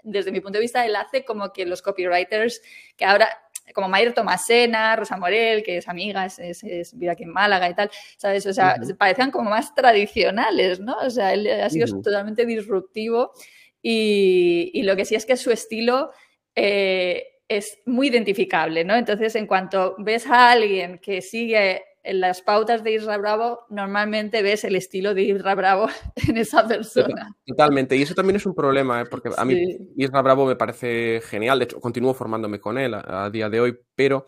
[0.03, 2.62] desde mi punto de vista, él hace como que los copywriters
[2.95, 3.29] que ahora
[3.73, 7.91] como Mayer Tomasena, Rosa Morel, que es amiga, es, es, aquí en Málaga y tal,
[8.17, 8.45] ¿sabes?
[8.45, 10.95] O sea, parecían como más tradicionales, ¿no?
[10.99, 13.33] O sea, él ha sido totalmente disruptivo
[13.81, 16.12] y, y, lo que sí es que su estilo
[16.55, 18.95] eh, es muy identificable, ¿no?
[18.95, 24.41] Entonces, en cuanto ves a alguien que sigue en las pautas de Isra Bravo normalmente
[24.41, 25.88] ves el estilo de Isra Bravo
[26.28, 27.36] en esa persona.
[27.46, 29.06] Totalmente, y eso también es un problema, ¿eh?
[29.10, 29.62] porque a mí
[29.98, 33.78] Isra Bravo me parece genial, de hecho continúo formándome con él a, día de hoy,
[33.93, 34.26] pero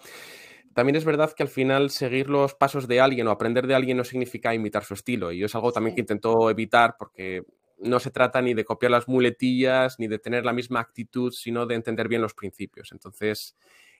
[0.73, 3.97] también es verdad que al final seguir los pasos de alguien o aprender de alguien
[3.97, 7.43] no significa imitar su estilo, y es algo también que intento evitar porque
[7.77, 11.65] no se trata ni de copiar las muletillas ni de tener la misma actitud, sino
[11.65, 12.91] de entender bien los principios.
[12.91, 13.55] Entonces,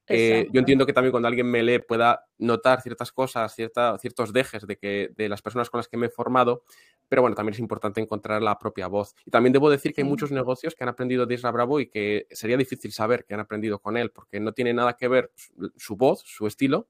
[0.09, 4.65] eh, yo entiendo que también cuando alguien me lee pueda notar ciertas cosas, ciertos dejes
[4.65, 6.63] de, que, de las personas con las que me he formado,
[7.07, 9.15] pero bueno, también es importante encontrar la propia voz.
[9.25, 11.87] Y también debo decir que hay muchos negocios que han aprendido de Isra Bravo y
[11.87, 15.31] que sería difícil saber que han aprendido con él, porque no tiene nada que ver
[15.77, 16.87] su voz, su estilo,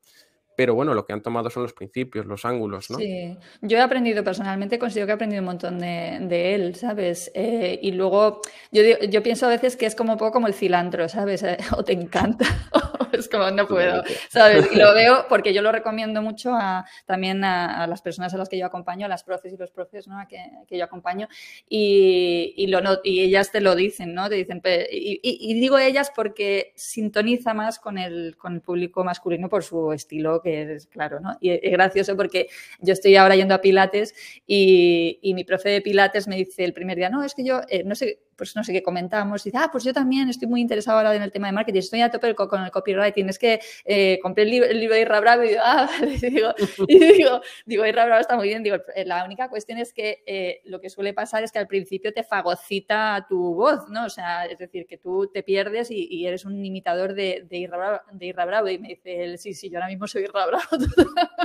[0.60, 2.98] pero bueno, lo que han tomado son los principios, los ángulos, ¿no?
[2.98, 7.32] Sí, yo he aprendido personalmente, considero que he aprendido un montón de, él, ¿sabes?
[7.34, 10.54] Eh, y luego, yo, yo pienso a veces que es como un poco como el
[10.54, 11.46] cilantro, ¿sabes?
[11.78, 14.70] o te encanta, o es como no puedo, ¿sabes?
[14.74, 18.50] Y lo veo porque yo lo recomiendo mucho a, también a, las personas a las
[18.50, 20.18] que yo acompaño, a las profes y los profes, ¿no?
[20.28, 21.30] Que, que yo acompaño,
[21.70, 24.28] y, y, lo, y ellas te lo dicen, ¿no?
[24.28, 29.48] Te dicen, y, y, digo ellas porque sintoniza más con el, con el público masculino
[29.48, 31.38] por su estilo es claro, ¿no?
[31.42, 32.48] Y es gracioso porque
[32.80, 36.74] yo estoy ahora yendo a Pilates y, y mi profe de Pilates me dice el
[36.74, 39.50] primer día, no, es que yo, eh, no sé, pues no sé qué comentamos, y
[39.50, 42.02] dice, ah, pues yo también estoy muy interesado ahora en el tema de marketing, estoy
[42.02, 44.50] a tope con el copywriting, es que eh, compré el,
[44.80, 46.54] libro, de Irra Bravo y digo, ah, vale, y digo,
[46.88, 47.00] y
[47.66, 50.80] digo, Irra Bravo está muy bien, digo, eh, la única cuestión es que eh, lo
[50.80, 54.06] que suele pasar es que al principio te fagocita tu voz, ¿no?
[54.06, 57.78] O sea, es decir, que tú te pierdes y, eres un imitador de, de, Irra
[57.78, 60.46] Bravo, de Irra Bravo, y me dice él, sí, sí, yo ahora mismo soy Irra
[60.46, 60.64] Bravo.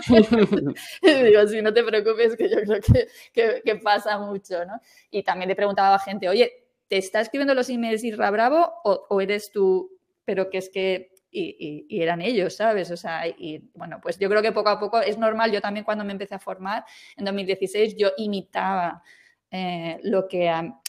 [1.03, 4.81] digo, sí, no te preocupes, que yo creo que, que, que pasa mucho, ¿no?
[5.11, 6.64] Y también le preguntaba a gente, oye,
[6.95, 11.89] ¿te está escribiendo los emails Isra Bravo o, eres tú, pero que es que y,
[11.91, 12.89] eran ellos, ¿sabes?
[12.93, 15.51] O sea, y bueno, pues yo creo que poco a poco es normal.
[15.51, 16.85] Yo también cuando me empecé a formar
[17.17, 19.03] en 2016, yo imitaba
[19.51, 20.49] eh, lo que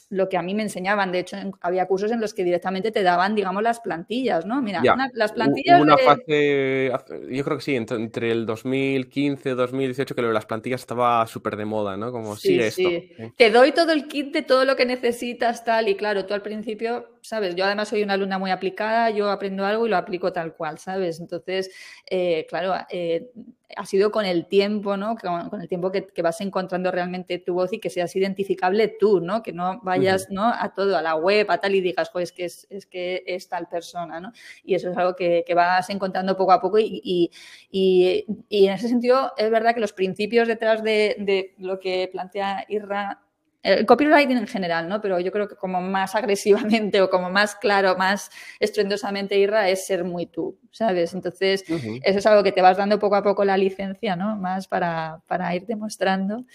[0.09, 1.11] lo que a mí me enseñaban.
[1.11, 4.61] De hecho, había cursos en los que directamente te daban, digamos, las plantillas, ¿no?
[4.61, 4.81] Mira,
[5.13, 5.81] las plantillas.
[5.81, 6.91] Una fase,
[7.29, 11.25] yo creo que sí, entre, el 2015 y 2018, que lo de las plantillas estaba
[11.27, 12.11] súper de moda, ¿no?
[12.11, 13.33] Como sí, sigue esto.
[13.35, 16.41] Te doy todo el kit de todo lo que necesitas, tal, y claro, tú al
[16.41, 17.55] principio, ¿sabes?
[17.55, 20.77] Yo además soy una alumna muy aplicada, yo aprendo algo y lo aplico tal cual,
[20.77, 21.19] ¿sabes?
[21.19, 21.71] Entonces,
[22.09, 23.31] eh, claro, eh,
[23.75, 25.15] ha sido con el tiempo, ¿no?
[25.15, 29.41] Con, el tiempo que, vas encontrando realmente tu voz y que seas identificable tú, ¿no?
[29.43, 30.45] Que no vayas, ¿no?
[30.45, 33.49] A todo, a la web, a tal y digas, pues es que es, que es
[33.49, 34.31] tal persona, ¿no?
[34.63, 37.31] Y eso es algo que, vas encontrando poco a poco y,
[37.71, 43.24] en ese sentido es verdad que los principios detrás de, de lo que plantea Irra
[43.65, 45.01] el copywriting en general, ¿no?
[45.01, 49.87] Pero yo creo que como más agresivamente o como más claro, más estruendosamente irra es
[49.87, 51.13] ser muy tú, ¿sabes?
[51.13, 54.35] Entonces, eso es algo que te vas dando poco a poco la licencia, ¿no?
[54.37, 56.45] Más para, para ir demostrando.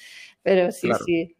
[0.42, 1.36] Pero sí, sí.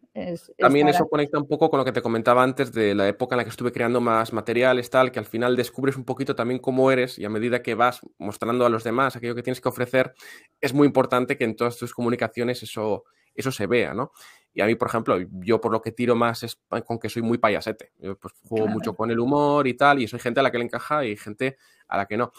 [0.57, 3.37] También eso conecta un poco con lo que te comentaba antes de la época en
[3.37, 6.91] la que estuve creando más materiales, tal, que al final descubres un poquito también cómo
[6.91, 10.13] eres y a medida que vas mostrando a los demás aquello que tienes que ofrecer,
[10.59, 14.11] es muy importante que en todas tus comunicaciones eso, eso se vea, ¿no?
[14.53, 17.21] Y a mí, por ejemplo, yo por lo que tiro más es con que soy
[17.21, 17.91] muy payasete.
[17.99, 20.57] Yo pues, juego mucho con el humor y tal, y soy gente a la que
[20.57, 22.31] le encaja y gente a la que no.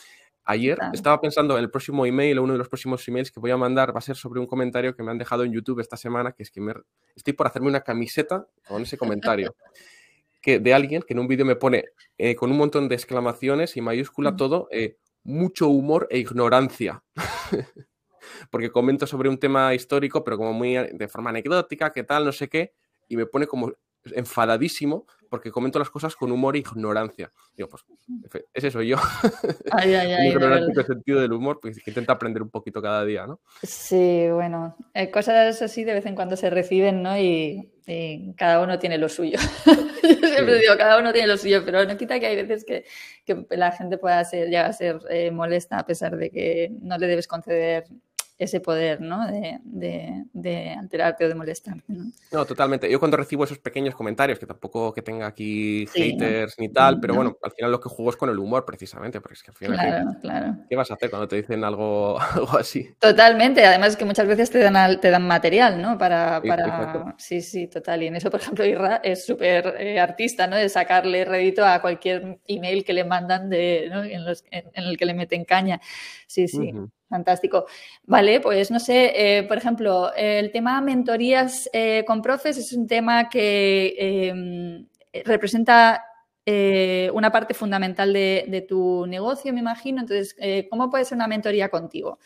[0.44, 3.56] Ayer estaba pensando en el próximo email, uno de los próximos emails que voy a
[3.56, 6.32] mandar va a ser sobre un comentario que me han dejado en YouTube esta semana,
[6.32, 6.74] que es que me,
[7.14, 9.54] estoy por hacerme una camiseta con ese comentario.
[10.42, 11.84] que, de alguien que en un vídeo me pone
[12.18, 17.02] eh, con un montón de exclamaciones y mayúscula todo, eh, mucho humor e ignorancia.
[18.50, 22.32] Porque comento sobre un tema histórico, pero como muy de forma anecdótica, qué tal, no
[22.32, 22.72] sé qué,
[23.08, 23.72] y me pone como
[24.04, 27.32] enfadadísimo porque comento las cosas con humor e ignorancia.
[27.56, 27.84] Digo, pues
[28.52, 28.96] ese soy yo.
[29.70, 33.26] Ay, ay, ay, el sentido del humor, pues que intenta aprender un poquito cada día,
[33.26, 33.40] ¿no?
[33.62, 37.18] Sí, bueno, eh, cosas así de vez en cuando se reciben, ¿no?
[37.18, 37.70] Y,
[38.36, 39.38] cada uno tiene lo suyo.
[39.66, 42.84] yo siempre digo, cada uno tiene lo suyo, pero no quita que hay veces que,
[43.24, 46.96] que la gente pueda ser, ya a ser eh, molesta a pesar de que no
[46.98, 47.84] le debes conceder
[48.38, 49.26] ese poder ¿no?
[49.26, 49.60] de,
[50.32, 51.84] de, alterarte o de molestarte.
[52.30, 52.44] ¿no?
[52.44, 52.90] totalmente.
[52.90, 57.14] Yo cuando recibo esos pequeños comentarios, que tampoco que tenga aquí haters ni tal, pero
[57.14, 59.56] bueno, al final lo que juego es con el humor precisamente, porque es que al
[59.56, 60.56] final, claro, ¿qué, claro.
[60.68, 62.88] ¿qué vas a hacer cuando te dicen algo, algo así?
[62.98, 65.98] Totalmente, además es que muchas veces te dan, te dan material, ¿no?
[65.98, 67.14] Para, para...
[67.18, 68.02] Sí, sí, total.
[68.02, 70.56] Y en eso, por ejemplo, Irra es súper eh, artista, ¿no?
[70.56, 74.04] De sacarle rédito a cualquier email que le mandan de, ¿no?
[74.04, 75.80] en, los, en, el que le meten caña.
[76.26, 76.72] Sí, sí.
[77.12, 77.66] Fantástico.
[78.06, 82.86] Vale, pues no sé, eh, por ejemplo, el tema mentorías eh, con profes es un
[82.86, 84.86] tema que em,
[85.22, 86.02] representa
[86.46, 90.00] eh, una parte fundamental de, tu negocio, me imagino.
[90.00, 90.34] Entonces,
[90.70, 92.18] ¿cómo puede ser una mentoría contigo?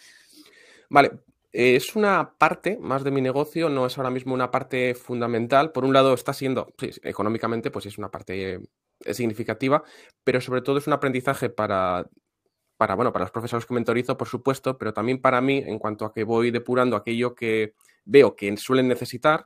[0.89, 1.11] Vale,
[1.51, 5.73] es una parte más de mi negocio, no es ahora mismo una parte fundamental.
[5.73, 8.61] Por un lado, está siendo, sí, económicamente, pues es una parte
[9.11, 9.83] significativa,
[10.23, 12.07] pero sobre todo es un aprendizaje para
[12.77, 16.05] para, bueno, para los profesores que mentorizo, por supuesto, pero también para mí en cuanto
[16.05, 19.45] a que voy depurando aquello que veo que suelen necesitar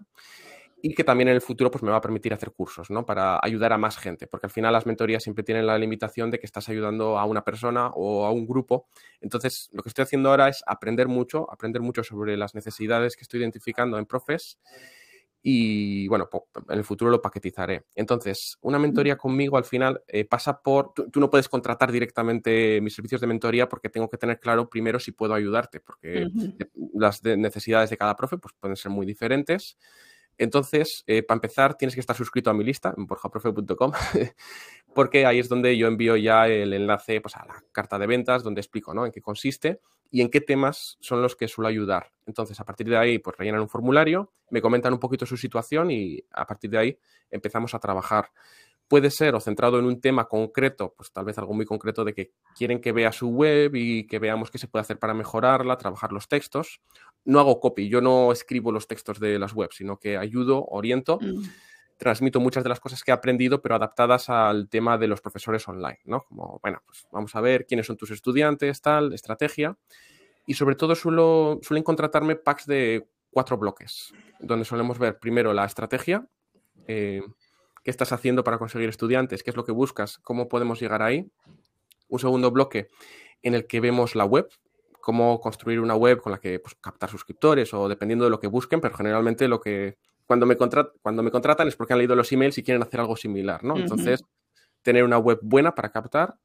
[0.83, 3.05] y que también en el futuro pues, me va a permitir hacer cursos, ¿no?
[3.05, 6.39] Para ayudar a más gente, porque al final las mentorías siempre tienen la limitación de
[6.39, 8.89] que estás ayudando a una persona o a un grupo.
[9.21, 13.23] Entonces, lo que estoy haciendo ahora es aprender mucho, aprender mucho sobre las necesidades que
[13.23, 14.59] estoy identificando en profes
[15.43, 16.29] y bueno,
[16.69, 17.85] en el futuro lo paquetizaré.
[17.95, 22.95] Entonces, una mentoría conmigo al final eh, pasa por, tú, no puedes contratar directamente mis
[22.95, 26.27] servicios de mentoría porque tengo que tener claro primero si puedo ayudarte, porque
[26.95, 29.79] las necesidades de cada profe pues, pueden ser muy diferentes.
[30.37, 33.93] Entonces, eh, para empezar, tienes que estar suscrito a mi lista en borjaprofe.com,
[34.95, 38.43] porque ahí es donde yo envío ya el enlace pues, a la carta de ventas,
[38.43, 39.05] donde explico ¿no?
[39.05, 42.13] en qué consiste y en qué temas son los que suelo ayudar.
[42.27, 45.91] Entonces, a partir de ahí, pues rellenan un formulario, me comentan un poquito su situación
[45.91, 46.99] y a partir de ahí
[47.31, 48.31] empezamos a trabajar
[48.91, 52.13] puede ser o centrado en un tema concreto, pues tal vez algo muy concreto de
[52.13, 55.79] que quieren que vea su web y que veamos qué se puede hacer para mejorarla,
[55.79, 56.81] trabajar los textos.
[57.25, 61.21] No hago copy, yo no escribo los textos de las webs, sino que ayudo, oriento,
[61.21, 61.41] mm.
[62.01, 65.69] Transmito muchas de las cosas que he aprendido, pero adaptadas al tema de los profesores
[65.69, 66.23] online, ¿no?
[66.23, 69.77] Como, bueno, pues vamos a ver quiénes son tus estudiantes, tal, estrategia.
[70.47, 75.67] Y sobre todo suelo, suelen contratarme packs de cuatro bloques, donde solemos ver primero la
[75.67, 76.27] estrategia,
[76.87, 77.21] eh,
[77.85, 81.31] qué estás haciendo para conseguir estudiantes, qué es lo que buscas, cómo podemos llegar ahí.
[82.09, 82.89] Un segundo bloque
[83.43, 84.49] en el que vemos la web,
[85.03, 88.47] cómo construir una web con la que pues, captar suscriptores o dependiendo de lo que
[88.47, 89.99] busquen, pero generalmente lo que
[90.31, 93.17] cuando me, cuando me contratan es porque han leído los emails y quieren hacer algo
[93.17, 93.77] similar, ¿no?
[93.77, 94.23] Entonces,
[94.81, 96.37] tener una web buena para captar,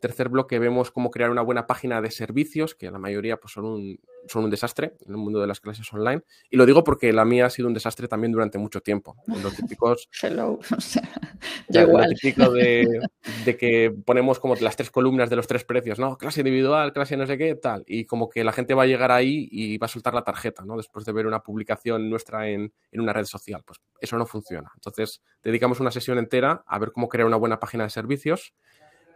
[0.00, 3.64] Tercer bloque vemos cómo crear una buena página de servicios, que la mayoría pues, son,
[3.64, 6.22] un, son un desastre en el mundo de las clases online.
[6.50, 9.16] Y lo digo porque la mía ha sido un desastre también durante mucho tiempo.
[9.42, 10.08] Los típicos...
[10.22, 10.60] Hello.
[12.20, 13.00] típico de,
[13.44, 16.16] de, que ponemos como las tres columnas de los tres precios, ¿no?
[16.16, 17.84] Clase individual, clase no sé qué, tal.
[17.86, 20.64] Y como que la gente va a llegar ahí y va a soltar la tarjeta,
[20.64, 20.76] ¿no?
[20.76, 23.62] Después de ver una publicación nuestra en, en una red social.
[23.66, 24.70] Pues eso no funciona.
[24.74, 28.54] Entonces, dedicamos una sesión entera a ver cómo crear una buena página de servicios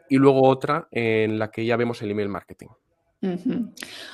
[0.09, 2.69] y luego otra en la que ya vemos el email marketing.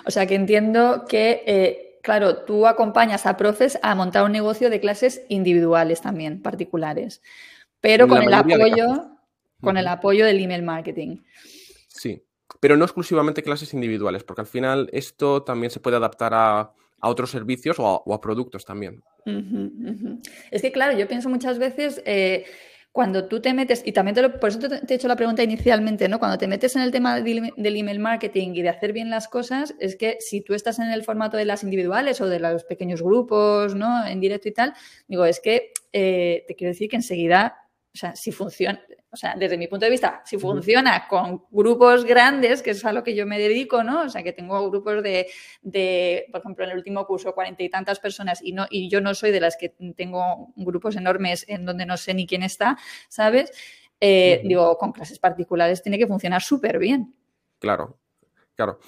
[0.05, 4.69] O sea que entiendo que, eh, claro, tú acompañas a profes a montar un negocio
[4.71, 7.23] de clases individuales también, particulares,
[7.81, 9.11] pero con el apoyo,
[9.63, 11.23] con el apoyo del email marketing.
[11.89, 12.23] Sí,
[12.61, 17.31] pero no exclusivamente clases individuales, porque al final esto también se puede adaptar a, otros
[17.31, 19.03] servicios o a, productos también.
[20.51, 22.45] Es que, claro, yo pienso muchas veces, eh,
[22.99, 25.41] cuando tú te metes, y también te lo, por eso te, he hecho la pregunta
[25.45, 26.19] inicialmente, ¿no?
[26.19, 29.77] Cuando te metes en el tema del email marketing y de hacer bien las cosas,
[29.79, 33.01] es que si tú estás en el formato de las individuales o de los pequeños
[33.01, 34.05] grupos, ¿no?
[34.05, 34.75] En directo y tal,
[35.07, 37.68] digo, es que eh, te quiero decir que enseguida
[37.99, 38.81] sea, si funciona,
[39.11, 42.93] o sea, desde mi punto de vista, si funciona con grupos grandes, que es a
[42.93, 44.03] lo que yo me dedico, ¿no?
[44.03, 45.27] O sea, que tengo grupos de,
[45.63, 49.01] de por ejemplo, en el último curso, cuarenta y tantas personas y, no, y yo
[49.01, 52.79] no soy de las que tengo grupos enormes en donde no sé ni quién está,
[53.09, 53.53] ¿sabes?
[54.01, 57.15] Eh, digo, con clases particulares tiene que funcionar súper bien.
[57.59, 57.99] Claro,
[58.55, 58.79] claro.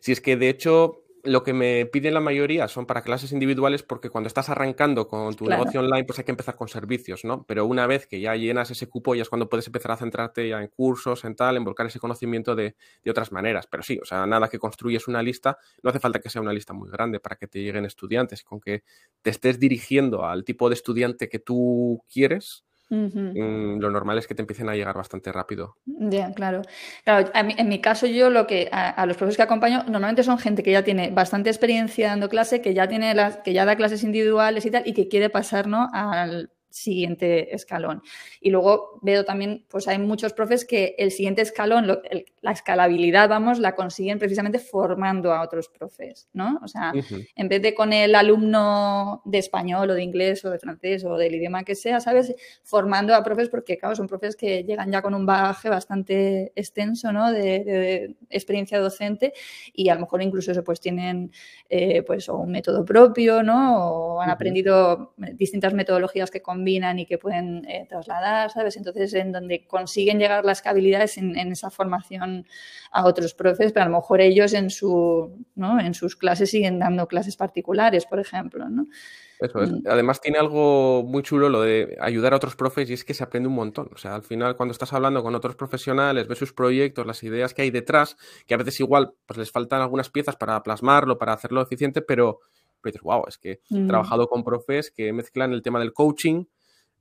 [0.00, 3.82] Si es que de hecho lo que me piden la mayoría son para clases individuales
[3.82, 7.44] porque cuando estás arrancando con tu negocio online, pues hay que empezar con servicios, ¿no?
[7.46, 10.48] Pero una vez que ya llenas ese cupo, ya es cuando puedes empezar a centrarte
[10.48, 13.66] ya en cursos, en tal, en volcar ese conocimiento de, de, otras maneras.
[13.66, 16.52] Pero sí, o sea, nada que construyes una lista, no hace falta que sea una
[16.52, 18.84] lista muy grande para que te lleguen estudiantes, con que
[19.22, 24.34] te estés dirigiendo al tipo de estudiante que tú quieres, Mm, lo normal es que
[24.34, 25.76] te empiecen a llegar bastante rápido.
[25.84, 26.62] Ya, claro.
[27.04, 30.62] claro en mi caso, yo lo que a, los profesores que acompaño normalmente son gente
[30.62, 34.04] que ya tiene bastante experiencia dando clase, que ya tiene las, que ya da clases
[34.04, 38.02] individuales y tal, y que quiere pasar al siguiente escalón.
[38.40, 41.86] Y luego veo también, pues hay muchos profes que el siguiente escalón,
[42.40, 46.58] la escalabilidad, vamos, la consiguen precisamente formando a otros profes, ¿no?
[46.64, 46.92] O sea,
[47.36, 51.16] en vez de con el alumno de español o de inglés o de francés o
[51.16, 52.34] del idioma que sea, ¿sabes?
[52.64, 57.12] Formando a profes porque, claro, son profes que llegan ya con un bagaje bastante extenso,
[57.12, 57.30] ¿no?
[57.30, 59.32] De, experiencia docente
[59.72, 61.30] y a lo mejor incluso eso, pues tienen,
[61.68, 64.16] eh, pues, un método propio, ¿no?
[64.16, 68.76] O han aprendido distintas metodologías que con combinan y que pueden eh, trasladar, ¿sabes?
[68.78, 72.46] Entonces, en donde consiguen llegar las habilidades en, esa formación
[72.90, 75.78] a otros profes, pero a lo mejor ellos en, su, ¿no?
[75.78, 78.86] en sus clases siguen dando clases particulares, por ejemplo, ¿no?
[79.40, 79.72] Eso es.
[79.72, 79.82] Mm.
[79.86, 83.24] Además tiene algo muy chulo lo de ayudar a otros profes y es que se
[83.24, 83.90] aprende un montón.
[83.92, 87.52] O sea, al final cuando estás hablando con otros profesionales, ves sus proyectos, las ideas
[87.52, 91.34] que hay detrás, que a veces igual pues les faltan algunas piezas para plasmarlo, para
[91.34, 92.40] hacerlo eficiente, pero,
[92.80, 93.88] pero wow, es que he mm.
[93.88, 96.44] trabajado con profes que mezclan el tema del coaching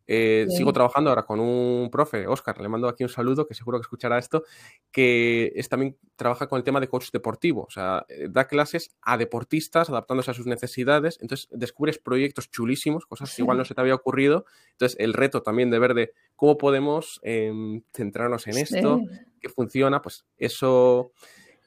[0.08, 3.80] eh, sigo trabajando ahora con un profe, Oscar, le mando aquí un saludo, que seguro
[3.80, 4.44] que escuchará esto,
[4.92, 8.96] que es, también trabaja con el tema de coach deportivo, o sea, eh, da clases
[9.02, 13.76] a deportistas adaptándose a sus necesidades, entonces descubres proyectos chulísimos, cosas que igual no se
[13.76, 18.58] te había ocurrido, entonces el reto también de ver de cómo podemos em, centrarnos en
[18.58, 19.02] esto,
[19.40, 21.12] que funciona, pues eso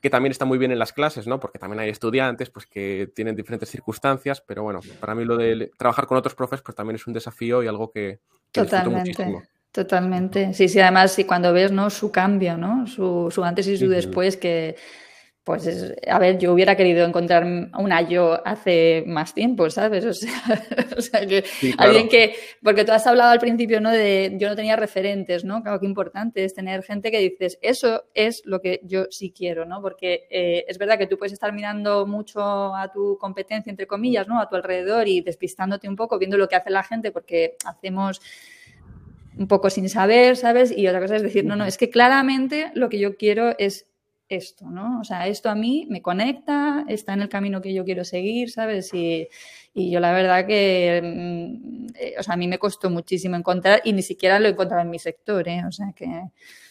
[0.07, 1.41] que también está muy bien en las clases, ¿no?
[1.41, 5.73] Porque también hay estudiantes pues, que tienen diferentes circunstancias, pero bueno, para mí lo de
[5.77, 8.21] trabajar con otros profes pues también es un desafío y algo que,
[8.53, 9.43] Totalmente.
[9.73, 10.55] Totalmente.
[10.55, 11.91] Sí, sí, además, sí, cuando ves, ¿no?
[11.91, 12.87] Su cambio, ¿no?
[12.87, 14.77] Su, su antes y su después, que,
[15.47, 17.45] pues, a ver, yo hubiera querido encontrar
[17.79, 20.05] una yo hace más tiempo, ¿sabes?
[20.05, 21.45] O sea, que
[21.79, 23.93] alguien que, porque tú has hablado al principio, ¿no?
[23.93, 25.63] De yo no tenía referentes, ¿no?
[25.63, 29.65] Claro, que importante es tener gente que dices, eso es lo que yo sí quiero,
[29.67, 29.81] ¿no?
[29.81, 34.27] Porque eh, es verdad que tú puedes estar mirando mucho a tu competencia, entre comillas,
[34.27, 34.41] ¿no?
[34.41, 38.21] A tu alrededor y despistándote un poco, viendo lo que hace la gente, porque hacemos
[39.39, 40.77] un poco sin saber, ¿sabes?
[40.77, 43.87] Y otra cosa es decir, no, no, es que claramente lo que yo quiero es
[44.29, 45.01] esto, ¿no?
[45.01, 48.51] O sea, esto a mí me conecta, está en el camino que yo quiero seguir,
[48.51, 48.93] ¿sabes?
[48.93, 49.29] Y,
[49.75, 53.83] y yo la verdad que, mm, eh, o sea, a mí me costó muchísimo encontrar
[53.85, 55.63] y ni siquiera lo he encontrado en mi sector, ¿eh?
[55.67, 56.07] O sea que...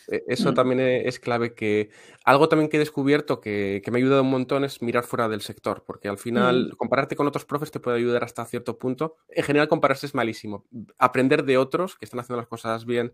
[0.07, 0.55] E, eso mm.
[0.55, 1.89] también e, es clave que
[2.23, 5.29] algo también que he descubierto que, que, me ha ayudado un montón es mirar fuera
[5.29, 6.75] del sector, porque al final mm.
[6.77, 9.17] compararte con otros profes te puede ayudar hasta cierto punto.
[9.29, 10.65] En general compararse es malísimo.
[10.97, 13.13] Aprender de otros que están haciendo las cosas bien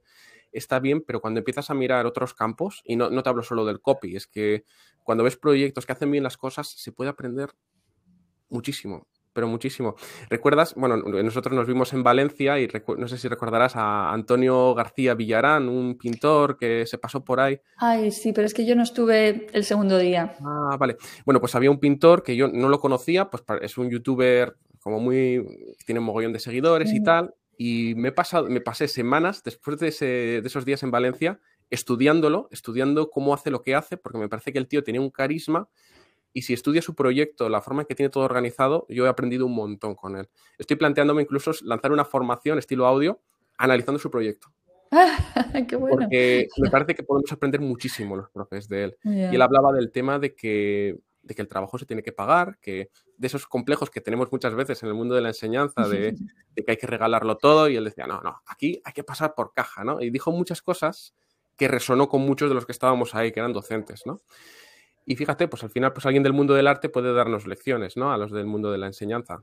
[0.52, 3.66] está bien, pero cuando empiezas a mirar otros campos, y no, no te hablo solo
[3.66, 4.66] del copy, es que
[5.04, 7.52] cuando ves proyectos que hacen bien las cosas, se puede aprender
[8.50, 9.96] muchísimo pero muchísimo.
[10.30, 10.76] ¿Recuerdas?
[10.76, 15.70] Bueno, nosotros nos vimos en Valencia y no sé si recordarás a Antonio García Villarán,
[15.70, 17.60] un pintor que se pasó por ahí.
[17.78, 20.36] Ay, sí, pero es que yo no estuve el segundo día.
[20.42, 20.98] Ah, vale.
[21.26, 25.00] Bueno, pues había un pintor que yo no lo conocía, pues es un youtuber como
[25.00, 25.46] muy...
[25.86, 27.34] tiene un mogollón de seguidores y tal.
[27.63, 29.91] Y me, he pasado, me pasé semanas después de,
[30.41, 34.52] de esos días en Valencia estudiándolo, estudiando cómo hace lo que hace, porque me parece
[34.52, 35.69] que el tío tenía un carisma
[36.34, 39.45] y si estudia su proyecto, la forma en que tiene todo organizado, yo he aprendido
[39.45, 40.28] un montón con él.
[40.58, 43.21] Estoy planteándome incluso lanzar una formación estilo audio
[43.60, 44.47] analizando su proyecto.
[45.69, 45.97] Qué bueno.
[46.00, 48.97] Porque me parece que podemos aprender muchísimo los profes de él.
[49.04, 52.58] Y él hablaba del tema de que, de que el trabajo se tiene que pagar,
[52.62, 56.16] que de esos complejos que tenemos muchas veces en el mundo de la enseñanza, de,
[56.56, 59.54] que hay que regalarlo todo, y él decía, no, no, aquí hay que pasar por
[59.54, 60.02] caja, ¿no?
[60.02, 61.14] Y dijo muchas cosas
[61.58, 64.22] que resonó con muchos de los que estábamos ahí, que eran docentes, ¿no?
[65.06, 68.12] Y fíjate, pues al final, pues alguien del mundo del arte puede darnos lecciones, ¿no?
[68.12, 69.42] A los del mundo de la enseñanza.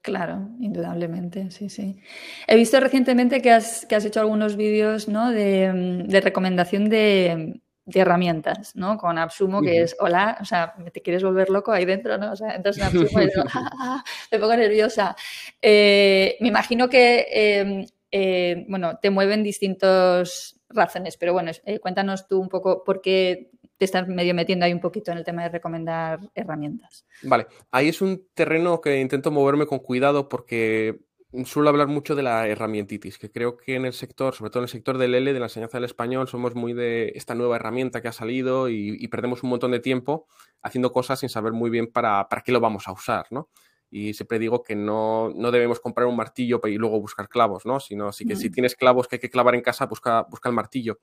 [0.00, 2.00] Claro, indudablemente, sí, sí.
[2.46, 5.30] He visto recientemente que has, que has hecho algunos vídeos, ¿no?
[5.30, 8.98] De, de recomendación de, de, herramientas, ¿no?
[8.98, 12.32] Con Absumo, que es, hola, o sea, te quieres volver loco ahí dentro, ¿no?
[12.32, 15.16] O sea, entras en Absumo y digo, ah, me pongo nerviosa.
[15.60, 22.26] Eh, me imagino que eh, eh, bueno, te mueven distintas razones, pero bueno, eh, cuéntanos
[22.26, 25.42] tú un poco por qué te estás medio metiendo ahí un poquito en el tema
[25.42, 27.06] de recomendar herramientas.
[27.22, 31.00] Vale, ahí es un terreno que intento moverme con cuidado porque
[31.44, 34.64] suelo hablar mucho de la herramientitis, que creo que en el sector, sobre todo en
[34.64, 38.00] el sector del L, de la enseñanza del español, somos muy de esta nueva herramienta
[38.00, 40.26] que ha salido y, perdemos un montón de tiempo
[40.62, 43.48] haciendo cosas sin saber muy bien para, para qué lo vamos a usar, ¿no?
[43.90, 47.80] Y siempre digo que no, no, debemos comprar un martillo y luego buscar clavos, ¿no?
[47.80, 50.54] Sino sí que si tienes clavos que hay que clavar en casa, busca, busca el
[50.54, 50.98] martillo.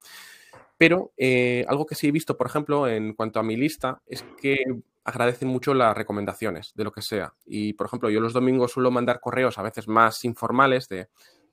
[0.78, 4.24] Pero eh, algo que sí he visto, por ejemplo, en cuanto a mi lista, es
[4.40, 4.58] que
[5.06, 7.34] agradecen mucho las recomendaciones de lo que sea.
[7.46, 11.08] Y, por ejemplo, yo los domingos suelo mandar correos a veces más informales de,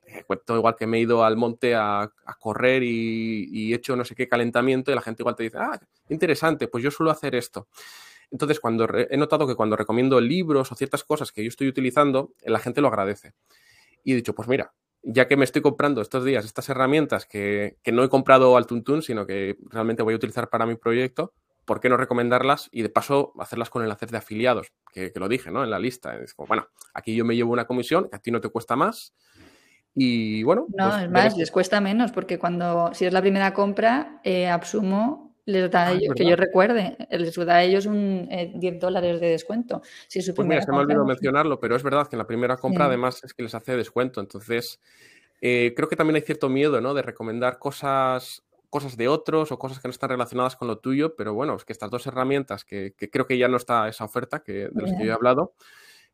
[0.06, 4.04] eh, cuento igual que me he ido al monte a, correr y, he hecho no
[4.04, 5.78] sé qué calentamiento y la gente igual te dice, ah,
[6.08, 7.68] interesante, pues yo suelo hacer esto.
[8.30, 12.32] Entonces, cuando he notado que cuando recomiendo libros o ciertas cosas que yo estoy utilizando,
[12.46, 13.34] la gente lo agradece.
[14.02, 14.72] Y he dicho, pues mira,
[15.02, 19.02] ya que me estoy comprando estos días estas herramientas que, no he comprado al tuntún,
[19.02, 21.34] sino que realmente voy a utilizar para mi proyecto,
[21.64, 24.72] ¿por qué no recomendarlas y de paso hacerlas con enlaces de afiliados?
[24.92, 25.64] Que, lo dije, ¿no?
[25.64, 26.16] En la lista.
[26.16, 28.76] Es como, bueno, aquí yo me llevo una comisión, que a ti no te cuesta
[28.76, 29.14] más.
[29.94, 30.66] Y bueno.
[30.76, 34.48] No, pues es más, les cuesta menos, porque cuando, si es la primera compra, eh,
[34.48, 38.74] Absumo les da a ah, ellos, que yo recuerde, les da a ellos un 10
[38.74, 39.82] eh, dólares de descuento.
[40.06, 42.86] Si pues mira, se me olvidó mencionarlo, pero es verdad que en la primera compra
[42.86, 44.20] además es que les hace descuento.
[44.20, 44.80] Entonces,
[45.40, 46.94] eh, creo que también hay cierto miedo, ¿no?
[46.94, 51.14] De recomendar cosas, cosas de otros o cosas que no están relacionadas con lo tuyo,
[51.14, 54.42] pero bueno, es que estas dos herramientas, que, creo que ya no está esa oferta
[54.42, 55.52] que, de las que yo he hablado,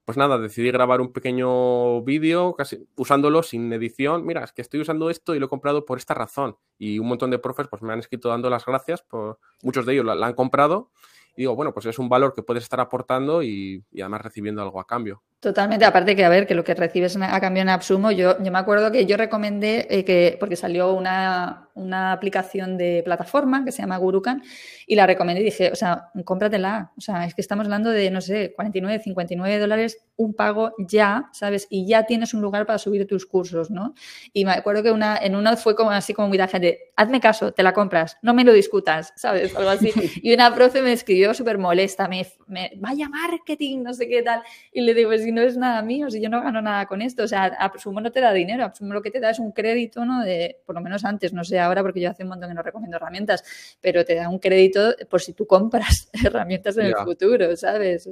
[0.04, 4.26] pues nada, decidí grabar un pequeño vídeo casi usándolo sin edición.
[4.26, 6.56] Mira, es que estoy usando esto y lo he comprado por esta razón.
[6.78, 9.92] Y un montón de profes pues me han escrito dando las gracias, por, muchos de
[9.92, 10.90] ellos la han comprado
[11.38, 14.80] y digo, bueno, pues es un valor que puedes estar aportando y, además recibiendo algo
[14.80, 15.22] a cambio.
[15.40, 18.50] Totalmente, aparte que a ver, que lo que recibes a cambio en Absumo, yo, yo
[18.50, 23.70] me acuerdo que yo recomendé eh, que, porque salió una, una, aplicación de plataforma que
[23.70, 24.42] se llama Gurukan,
[24.84, 28.10] y la recomendé y dije, o sea, cómpratela, o sea, es que estamos hablando de,
[28.10, 31.68] no sé, 49, 59 dólares, un pago ya, ¿sabes?
[31.70, 33.94] Y ya tienes un lugar para subir tus cursos, ¿no?
[34.32, 37.20] Y me acuerdo que una, en una fue como así como muy la gente, hazme
[37.20, 39.54] caso, te la compras, no me lo discutas, ¿sabes?
[39.54, 39.92] Algo así.
[40.20, 44.42] Y una profe me escribió súper molesta, me, me, vaya marketing, no sé qué tal.
[44.72, 47.24] Y le digo, si no es nada mío, si yo no gano nada con esto,
[47.24, 50.06] o sea, Absumo no te da dinero, Absumo lo que te da es un crédito,
[50.06, 50.22] ¿no?
[50.22, 52.62] De, por lo menos antes, no sé ahora, porque yo hace un montón que no
[52.62, 53.44] recomiendo herramientas,
[53.82, 58.08] pero te da un crédito por si tú compras herramientas en el futuro, ¿sabes?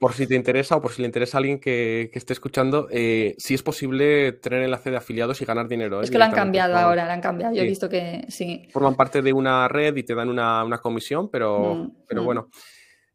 [0.00, 2.88] por si te interesa o por si le interesa a alguien que, que esté escuchando,
[2.90, 6.00] eh, si es posible tener enlace de afiliados y ganar dinero.
[6.00, 6.04] ¿eh?
[6.04, 7.54] Es que lo han cambiado ahora, lo han cambiado.
[7.54, 8.68] Yo he visto que sí.
[8.72, 12.24] Forman parte de una red y te dan una, una comisión, pero, mm, pero mm.
[12.24, 12.48] bueno.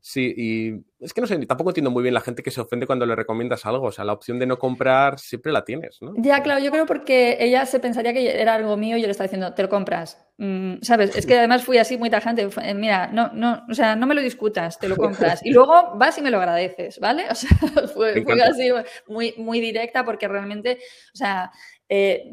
[0.02, 2.86] Sí, y es que no sé, tampoco entiendo muy bien la gente que se ofende
[2.86, 3.88] cuando le recomiendas algo.
[3.88, 6.14] O sea, la opción de no comprar siempre la tienes, ¿no?
[6.18, 9.12] Ya, claro, yo creo porque ella se pensaría que era algo mío y yo le
[9.12, 10.26] estaba diciendo, te lo compras.
[10.38, 11.16] Mm, ¿Sabes?
[11.16, 12.50] Es que además fui así muy tajante.
[12.64, 15.39] Eh, mira, no, no, o sea, no me lo discutas, te lo compras.
[15.45, 17.26] Y luego vas y me lo agradeces, ¿vale?
[17.32, 17.50] O sea,
[17.93, 18.70] fue, fue así
[19.08, 20.80] muy, muy directa porque realmente,
[21.14, 21.52] o sea,
[21.88, 22.30] eh,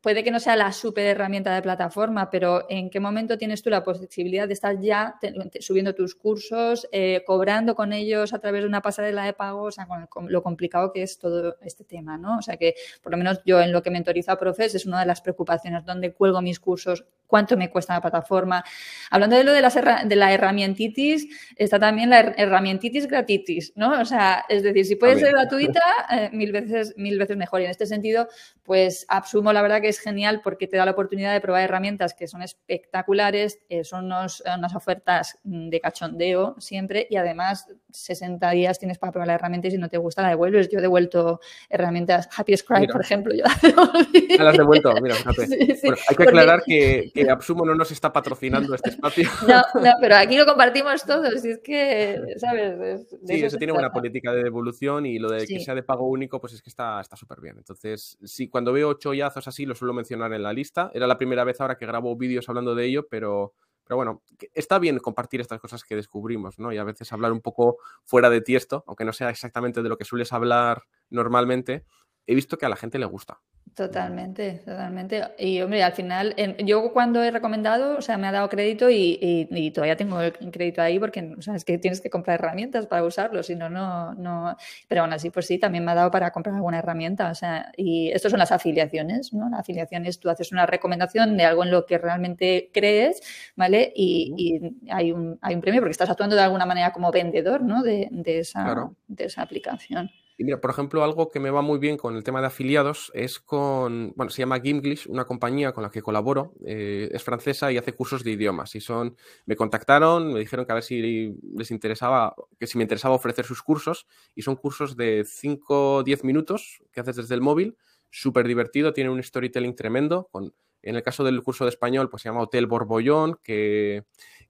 [0.00, 3.70] puede que no sea la super herramienta de plataforma, pero ¿en qué momento tienes tú
[3.70, 5.16] la posibilidad de estar ya
[5.60, 9.64] subiendo tus cursos, eh, cobrando con ellos a través de una pasarela de pago?
[9.64, 12.38] O sea, con, lo complicado que es todo este tema, ¿no?
[12.38, 15.00] O sea, que por lo menos yo en lo que mentorizo a profes es una
[15.00, 18.64] de las preocupaciones, dónde cuelgo mis cursos, cuánto me cuesta la plataforma.
[19.10, 24.00] Hablando de lo de, las de la herramientitis, está también la herramientitis gratitis, ¿no?
[24.00, 25.80] O sea, es decir, si puede ser gratuita,
[26.10, 27.60] eh, mil, veces, mil veces mejor.
[27.60, 28.28] Y en este sentido,
[28.64, 32.14] pues absumo la verdad que es genial porque te da la oportunidad de probar herramientas
[32.14, 38.98] que son espectaculares, eh, son unas ofertas de cachondeo siempre y además 60 días tienes
[38.98, 40.68] para probar la herramienta y si no te gusta la devuelves.
[40.68, 43.34] Yo he devuelto herramientas Happy Scribe, por ejemplo.
[43.34, 45.78] Yo las has devuelto, mira, fíjate.
[46.08, 49.28] hay que aclarar que, que, Absumo no nos está patrocinando este espacio.
[49.50, 51.44] No, no, pero aquí lo compartimos todos.
[51.44, 53.06] Y es que, ¿sabes?
[53.26, 56.40] sí, eso, tiene buena política de devolución y lo de que sea de pago único,
[56.40, 57.56] pues es que está súper bien.
[57.58, 60.90] Entonces, sí, cuando veo chollazos así, lo suelo mencionar en la lista.
[60.94, 63.54] Era la primera vez ahora que grabo vídeos hablando de ello, pero,
[63.84, 64.22] pero bueno,
[64.54, 66.72] está bien compartir estas cosas que descubrimos, ¿no?
[66.72, 69.98] Y a veces hablar un poco fuera de tiesto, aunque no sea exactamente de lo
[69.98, 71.84] que sueles hablar normalmente,
[72.26, 73.40] he visto que a la gente le gusta.
[73.74, 75.22] Totalmente, totalmente.
[75.38, 79.48] Y hombre, al final, yo cuando he recomendado, o sea, me ha dado crédito y,
[79.72, 83.04] todavía tengo el crédito ahí porque, o sea, es que tienes que comprar herramientas para
[83.04, 84.56] usarlo, si no, no, no.
[84.88, 87.30] Pero aún así, pues sí, también me ha dado para comprar alguna herramienta.
[87.30, 89.48] O sea, y esto son las afiliaciones, ¿no?
[89.48, 93.22] La afiliación es tú haces una recomendación de algo en lo que realmente crees,
[93.54, 93.92] ¿vale?
[93.94, 94.60] Y,
[94.90, 97.82] hay, un, hay un premio porque estás actuando de alguna manera como vendedor, ¿no?
[97.82, 100.10] De, esa, de esa aplicación.
[100.40, 103.12] Y mira, por ejemplo, algo que me va muy bien con el tema de afiliados
[103.14, 107.70] es con, bueno, se llama Gimglish, una compañía con la que colaboro, eh, es francesa
[107.70, 108.74] y hace cursos de idiomas.
[108.74, 112.84] Y son, me contactaron, me dijeron que a ver si les interesaba, que si me
[112.84, 114.06] interesaba ofrecer sus cursos.
[114.34, 117.76] Y son cursos de 5 o 10 minutos que haces desde el móvil,
[118.08, 120.30] súper divertido, tiene un storytelling tremendo.
[120.32, 124.04] Con, en el caso del curso de español, pues se llama Hotel Borbollón, que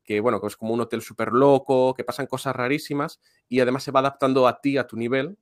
[0.05, 3.93] que bueno, es como un hotel súper loco, que pasan cosas rarísimas y además se
[3.93, 5.38] va adaptando a ti, a tu nivel.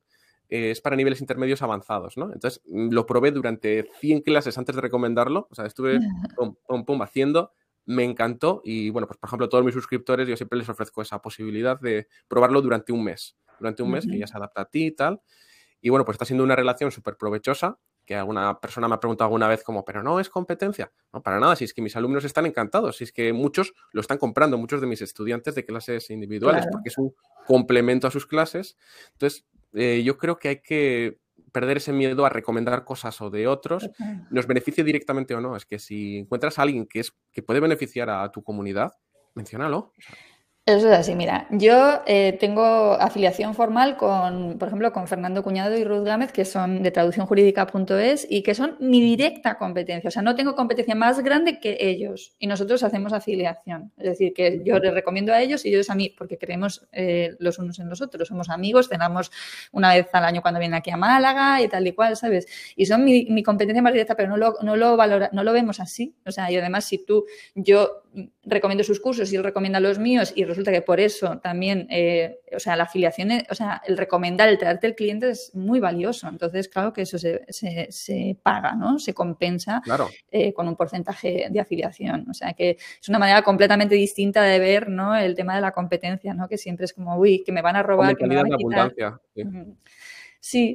[0.48, 2.32] Eh, es para niveles intermedios avanzados, ¿no?
[2.32, 5.98] Entonces mm, lo probé durante 100 clases antes de recomendarlo, o sea, estuve
[6.36, 7.52] pum, pum, pum, haciendo,
[7.84, 11.02] me encantó y bueno, pues por ejemplo, a todos mis suscriptores yo siempre les ofrezco
[11.02, 14.64] esa posibilidad de probarlo durante un mes, durante un mes que ya se adapta a
[14.66, 15.20] ti y tal.
[15.80, 17.78] Y bueno, pues está siendo una relación súper provechosa
[18.08, 20.90] que alguna persona me ha preguntado alguna vez como, pero no es competencia.
[21.12, 24.00] No, para nada, si es que mis alumnos están encantados, si es que muchos lo
[24.00, 27.14] están comprando, muchos de mis estudiantes de clases individuales, porque es un
[27.46, 28.78] complemento a sus clases.
[29.12, 29.44] Entonces,
[29.74, 31.18] eh, yo creo que hay que
[31.52, 33.88] perder ese miedo a recomendar cosas o de otros,
[34.30, 35.56] nos beneficie directamente o no.
[35.56, 38.92] Es que si encuentras a alguien que, es, que puede beneficiar a tu comunidad,
[39.34, 39.92] menciónalo.
[40.68, 45.74] Eso es así, mira, yo eh, tengo afiliación formal con, por ejemplo, con Fernando Cuñado
[45.78, 50.08] y Ruth Gámez, que son de traducciónjurídica.es y que son mi directa competencia.
[50.08, 53.92] O sea, no tengo competencia más grande que ellos y nosotros hacemos afiliación.
[53.96, 57.34] Es decir, que yo les recomiendo a ellos y ellos a mí, porque creemos eh,
[57.38, 58.28] los unos en los otros.
[58.28, 59.32] Somos amigos, cenamos
[59.72, 62.46] una vez al año cuando vienen aquí a Málaga y tal y cual, ¿sabes?
[62.76, 65.80] Y son mi, competencia más directa, pero no lo, no lo valora, no lo vemos
[65.80, 66.14] así.
[66.26, 68.02] O sea, y además, si tú, yo
[68.44, 72.58] recomiendo sus cursos y él recomienda los míos y que por eso también, eh, o
[72.58, 76.28] sea, la afiliación, o sea, el recomendar, el traerte el cliente es muy valioso.
[76.28, 78.98] Entonces, claro que eso se, se, paga, ¿no?
[78.98, 79.82] Se compensa
[80.30, 82.26] eh, con un porcentaje de afiliación.
[82.28, 85.16] O sea, que es una manera completamente distinta de ver, ¿no?
[85.16, 86.48] El tema de la competencia, ¿no?
[86.48, 88.92] Que siempre es como, uy, que me van a robar, que me van a quitar.
[89.34, 89.42] Sí,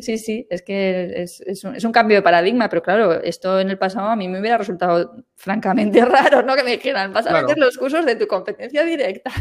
[0.02, 4.10] sí, sí, es que es, un, cambio de paradigma, pero claro, esto en el pasado
[4.10, 6.56] a mí me hubiera resultado francamente raro, ¿no?
[6.56, 9.32] Que me dijeran, vas a vender los cursos de tu competencia directa.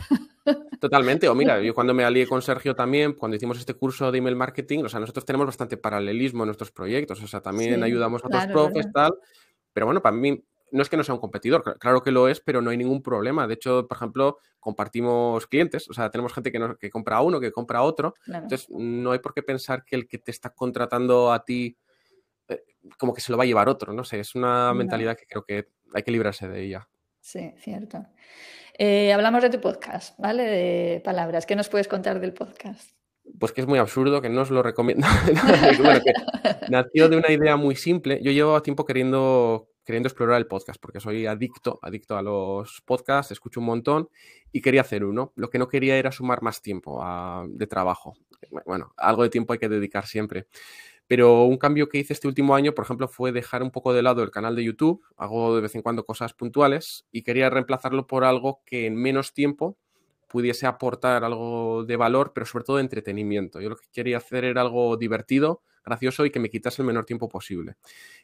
[0.81, 4.19] Totalmente, o mira, yo cuando me alié con Sergio también, cuando hicimos este curso de
[4.19, 8.25] email marketing, o sea, nosotros tenemos bastante paralelismo en nuestros proyectos, o sea, también ayudamos
[8.25, 9.15] a otros profes, tal,
[9.73, 10.43] pero bueno, para mí
[10.73, 13.03] no es que no sea un competidor, claro que lo es, pero no hay ningún
[13.03, 13.47] problema.
[13.47, 17.53] De hecho, por ejemplo, compartimos clientes, o sea, tenemos gente que, que compra uno, que
[17.53, 18.15] compra otro.
[18.27, 21.77] Entonces, no hay por qué pensar que el que te está contratando a ti,
[22.49, 22.65] eh,
[22.99, 25.45] como que se lo va a llevar otro, no sé, es una mentalidad que creo
[25.45, 26.89] que hay que librarse de ella.
[27.21, 28.07] Sí, cierto.
[28.79, 30.43] Eh, hablamos de tu podcast, ¿vale?
[30.45, 31.45] De palabras.
[31.45, 32.93] ¿Qué nos puedes contar del podcast?
[33.39, 35.07] Pues que es muy absurdo, que no os lo recomiendo.
[36.71, 38.21] nació de una idea muy simple.
[38.23, 43.33] Yo llevo tiempo queriendo queriendo explorar el podcast, porque soy adicto, adicto a los podcasts,
[43.33, 44.09] escucho un montón
[44.53, 45.33] y quería hacer uno.
[45.37, 47.03] Lo que no quería era sumar más tiempo
[47.49, 48.15] de trabajo.
[48.67, 50.47] Bueno, algo de tiempo hay que dedicar siempre.
[51.07, 54.03] Pero un cambio que hice este último año, por ejemplo, fue dejar un poco de
[54.03, 55.03] lado el canal de YouTube.
[55.17, 59.35] Hago de vez en cuando cosas puntuales y quería reemplazarlo por algo que en menos
[59.35, 59.77] tiempo
[60.29, 63.61] pudiese aportar algo de valor, pero sobre todo de entretenimiento.
[63.61, 67.05] Yo lo que quería hacer era algo divertido, gracioso y que me quitase el menor
[67.05, 67.77] tiempo posible.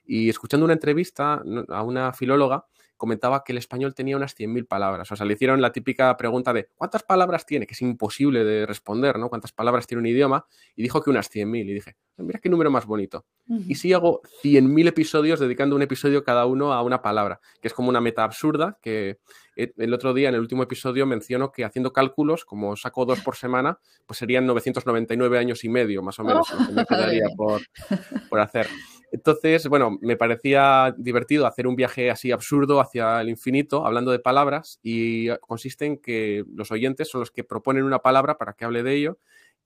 [0.05, 5.11] Y escuchando una entrevista a una filóloga, comentaba que el español tenía unas 100.000 palabras.
[5.11, 7.67] O sea, le hicieron la típica pregunta de ¿cuántas palabras tiene?
[7.67, 9.29] Que es imposible de responder, ¿no?
[9.29, 10.47] ¿Cuántas palabras tiene un idioma?
[10.77, 11.71] Y dijo que unas 100.000.
[11.71, 13.25] Y dije, mira qué número más bonito.
[13.67, 17.75] Y si hago 100.000 episodios dedicando un episodio cada uno a una palabra, que es
[17.75, 19.19] como una meta absurda, que
[19.57, 23.37] el otro día en el último episodio menciono que haciendo cálculos, como saco dos por
[23.37, 27.63] semana, pues serían 999 años y medio, más o menos, lo que me quedaría por,
[28.31, 28.69] por hacer.
[29.11, 34.19] Entonces, bueno, me parecía divertido hacer un viaje así absurdo hacia el infinito, hablando de
[34.19, 38.65] palabras, y consiste en que los oyentes son los que proponen una palabra para que
[38.65, 39.19] hable de ello,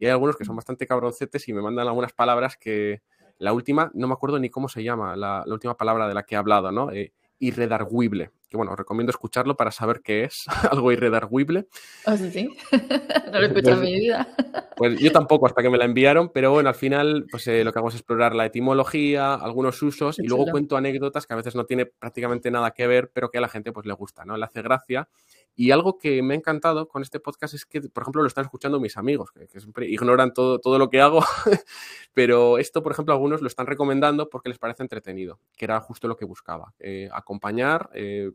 [0.03, 3.03] y hay algunos que son bastante cabroncetes y me mandan algunas palabras que
[3.38, 6.34] la última, no me acuerdo ni cómo se llama, la, última palabra de la que
[6.34, 6.90] he hablado, ¿no?
[6.90, 11.68] Eh, irredarguible, que bueno, recomiendo escucharlo para saber qué es algo irredarguible.
[12.05, 12.50] Oh, sí, sí.
[13.32, 14.28] no lo he escuchado en mi vida.
[14.74, 17.72] Pues yo tampoco hasta que me la enviaron, pero bueno, al final pues eh, lo
[17.72, 21.55] que hago es explorar la etimología, algunos usos y luego cuento anécdotas que a veces
[21.55, 24.36] no tiene prácticamente nada que ver, pero que a la gente pues le gusta, ¿no?
[24.36, 25.09] Le hace gracia
[25.55, 28.44] y algo que me ha encantado con este podcast es que, por ejemplo, lo están
[28.44, 31.22] escuchando mis amigos, que, siempre ignoran todo, todo lo que hago,
[32.14, 36.09] pero esto, por ejemplo, algunos lo están recomendando porque les parece entretenido, que era justo
[36.09, 38.30] lo que buscaba, eh, acompañar, eh,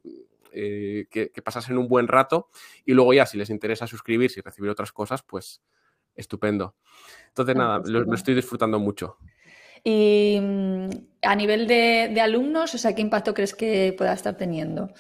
[0.54, 2.50] eh, que, pasasen un buen rato
[2.86, 5.62] y luego ya, si les interesa suscribirse y recibir otras cosas, pues
[6.16, 6.76] estupendo.
[7.30, 9.18] Entonces, ah, nada, pues lo, estoy disfrutando mucho.
[9.84, 10.90] Y mm,
[11.24, 14.92] a nivel de, de alumnos, o sea, ¿qué impacto crees que pueda estar teniendo?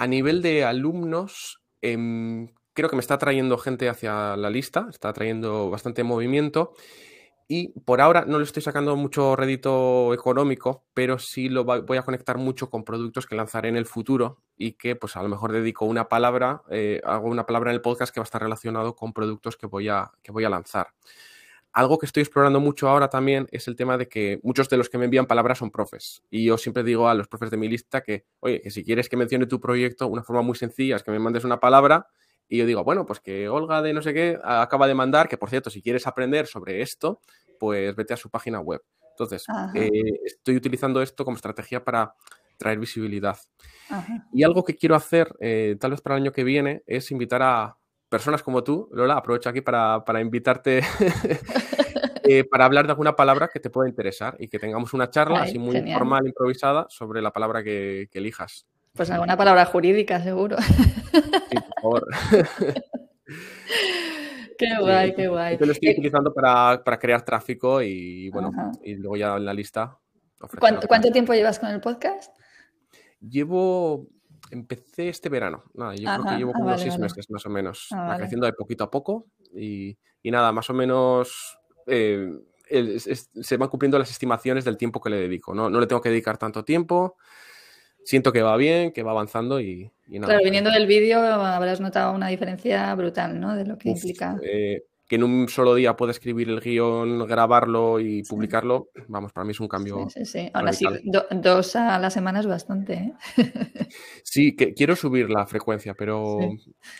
[0.00, 5.12] A nivel de alumnos, em, creo que me está trayendo gente hacia la lista, está
[5.12, 6.72] trayendo bastante movimiento.
[7.50, 12.02] y por ahora no le estoy sacando mucho rédito económico, pero sí lo voy a
[12.02, 15.52] conectar mucho con productos que lanzaré en el futuro y que pues a lo mejor
[15.52, 18.94] dedico una palabra, eh, hago una palabra en el podcast que va a estar relacionado
[18.96, 20.88] con productos que voy a, que voy a lanzar.
[21.78, 24.90] Algo que estoy explorando mucho ahora también es el tema de que muchos de los
[24.90, 26.24] que me envían palabras son profes.
[26.28, 29.08] Y yo siempre digo a los profes de mi lista que, oye, que si quieres
[29.08, 32.08] que mencione tu proyecto, una forma muy sencilla es que me mandes una palabra
[32.48, 35.38] y yo digo, bueno, pues que Olga de no sé qué acaba de mandar, que
[35.38, 37.20] por cierto, si quieres aprender sobre esto,
[37.60, 38.82] pues vete a su página web.
[39.12, 39.88] Entonces, eh,
[40.24, 42.12] estoy utilizando esto como estrategia para
[42.56, 43.38] traer visibilidad.
[44.32, 47.40] Y algo que quiero hacer, eh, tal vez para el año que viene, es invitar
[47.42, 47.77] a
[48.08, 50.80] personas como tú, Lola, aprovecho aquí para, invitarte
[52.24, 55.42] eh, para hablar de alguna palabra que te pueda interesar y que tengamos una charla
[55.42, 58.66] así muy informal, improvisada, sobre la palabra que elijas.
[58.94, 60.56] Pues alguna palabra jurídica, seguro.
[60.60, 62.06] Sí, por favor.
[64.58, 65.56] Qué guay, qué guay.
[65.56, 68.50] Yo lo estoy utilizando para, crear tráfico y bueno,
[68.82, 69.96] y luego ya en la lista.
[70.58, 72.32] ¿Cuánto, tiempo llevas con el podcast?
[73.20, 74.08] Llevo,
[74.50, 75.64] empecé este verano.
[75.74, 77.88] Nada, yo creo que llevo como unos seis meses más o menos.
[77.92, 82.30] Ah, creciendo de poquito a poco y, nada, más o menos eh,
[83.40, 85.54] se van cumpliendo las estimaciones del tiempo que le dedico.
[85.54, 87.16] No, no le tengo que dedicar tanto tiempo
[88.08, 90.28] siento que va bien, que va avanzando y, nada.
[90.28, 93.54] Claro, viniendo del vídeo habrás notado una diferencia brutal, ¿no?
[93.54, 94.38] De lo que implica.
[94.42, 99.46] Eh, que en un solo día pueda escribir el guion, grabarlo y publicarlo, vamos, para
[99.46, 100.06] mí es un cambio.
[100.10, 100.50] Sí, sí, sí.
[100.52, 100.84] Aún así,
[101.32, 102.94] dos a la semana es bastante.
[102.94, 103.12] ¿eh?
[104.22, 106.38] sí, que quiero subir la frecuencia, pero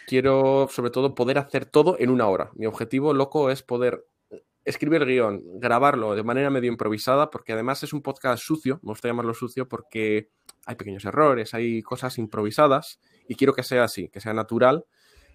[0.06, 2.50] quiero sobre todo poder hacer todo en una hora.
[2.54, 4.06] Mi objetivo loco es poder
[4.64, 8.92] escribir el guion, grabarlo de manera medio improvisada, porque además es un podcast sucio, me
[8.92, 10.30] gusta llamarlo sucio porque
[10.64, 14.84] hay pequeños errores, hay cosas improvisadas y quiero que sea así, que sea natural,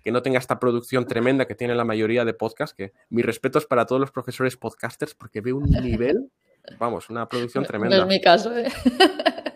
[0.04, 3.66] que no tenga esta producción tremenda que tiene la mayoría de podcasts, que mis respetos
[3.66, 6.30] para todos los profesores podcasters porque veo un nivel,
[6.78, 7.98] vamos, una producción tremenda.
[7.98, 8.68] No es mi caso, ¿eh?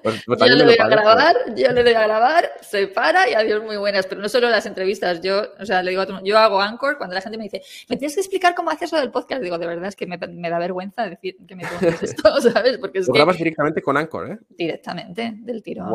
[0.04, 3.34] Pues, pues yo le doy a grabar, yo le doy a grabar, se para y
[3.34, 4.06] adiós muy buenas.
[4.08, 7.14] Pero no solo las entrevistas, yo, o sea, le digo a yo hago Anchor cuando
[7.14, 9.42] la gente me dice, me tienes que explicar cómo haces lo del podcast.
[9.42, 12.78] Digo, de verdad es que me, da vergüenza decir que me pones esto, ¿sabes?
[12.78, 14.40] Porque Lo grabas directamente con Anchor, ¿eh?
[14.50, 15.92] Directamente, del tiro.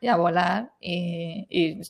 [0.00, 0.72] Y a volar.
[0.80, 1.80] Y,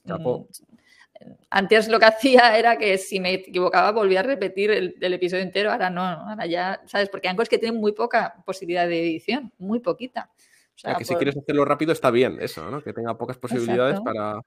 [1.50, 5.42] antes lo que hacía era que si me equivocaba volvía a repetir el, el, episodio
[5.42, 7.08] entero, ahora no, ahora ya, ¿sabes?
[7.08, 10.30] Porque Anchor es que tiene muy poca posibilidad de edición, muy poquita
[10.98, 12.82] que si quieres hacerlo rápido está bien eso, ¿no?
[12.82, 14.40] Que tenga pocas posibilidades para...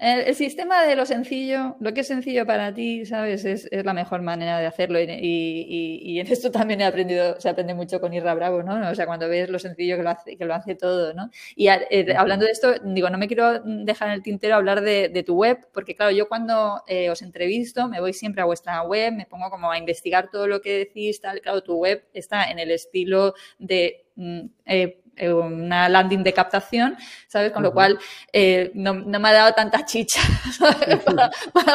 [0.00, 3.44] El, sistema de lo sencillo, lo que es sencillo para ti, ¿sabes?
[3.44, 4.98] Es, la mejor manera de hacerlo.
[5.00, 8.90] Y, en esto también he aprendido, se aprende mucho con Irra Bravo, ¿no?
[8.90, 11.30] O sea, cuando ves lo sencillo que lo hace, que lo hace todo, ¿no?
[11.56, 15.24] Y eh, hablando de esto, digo, no me quiero dejar en el tintero hablar de,
[15.26, 19.12] tu web, porque claro, yo cuando eh, os entrevisto me voy siempre a vuestra web,
[19.12, 21.40] me pongo como a investigar todo lo que decís, tal.
[21.40, 26.96] Claro, tu web está en el estilo de mm, eh, una landing de captación,
[27.26, 27.52] ¿sabes?
[27.52, 27.98] Con lo cual
[28.32, 30.20] eh, no, me ha dado tanta chicha
[31.04, 31.30] para,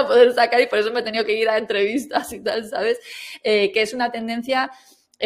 [0.06, 3.00] poder sacar y por eso me he tenido que ir a entrevistas y tal, ¿sabes?
[3.44, 4.72] Eh, que es una tendencia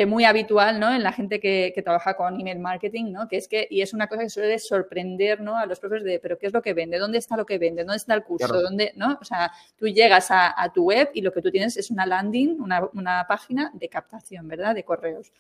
[0.06, 0.94] muy habitual ¿no?
[0.94, 3.28] en la gente que, trabaja con email marketing, ¿no?
[3.28, 5.58] que es que, y es una cosa que suele sorprender ¿no?
[5.58, 7.00] a los profes de, pero ¿qué es lo que vende?
[7.00, 7.84] ¿Dónde está lo que vende?
[7.84, 8.62] ¿Dónde está el curso?
[8.62, 9.18] ¿Dónde, ¿no?
[9.20, 12.60] O sea, tú llegas a, tu web y lo que tú tienes es una landing,
[12.60, 14.76] una, una página de captación, ¿verdad?
[14.76, 15.32] De correos.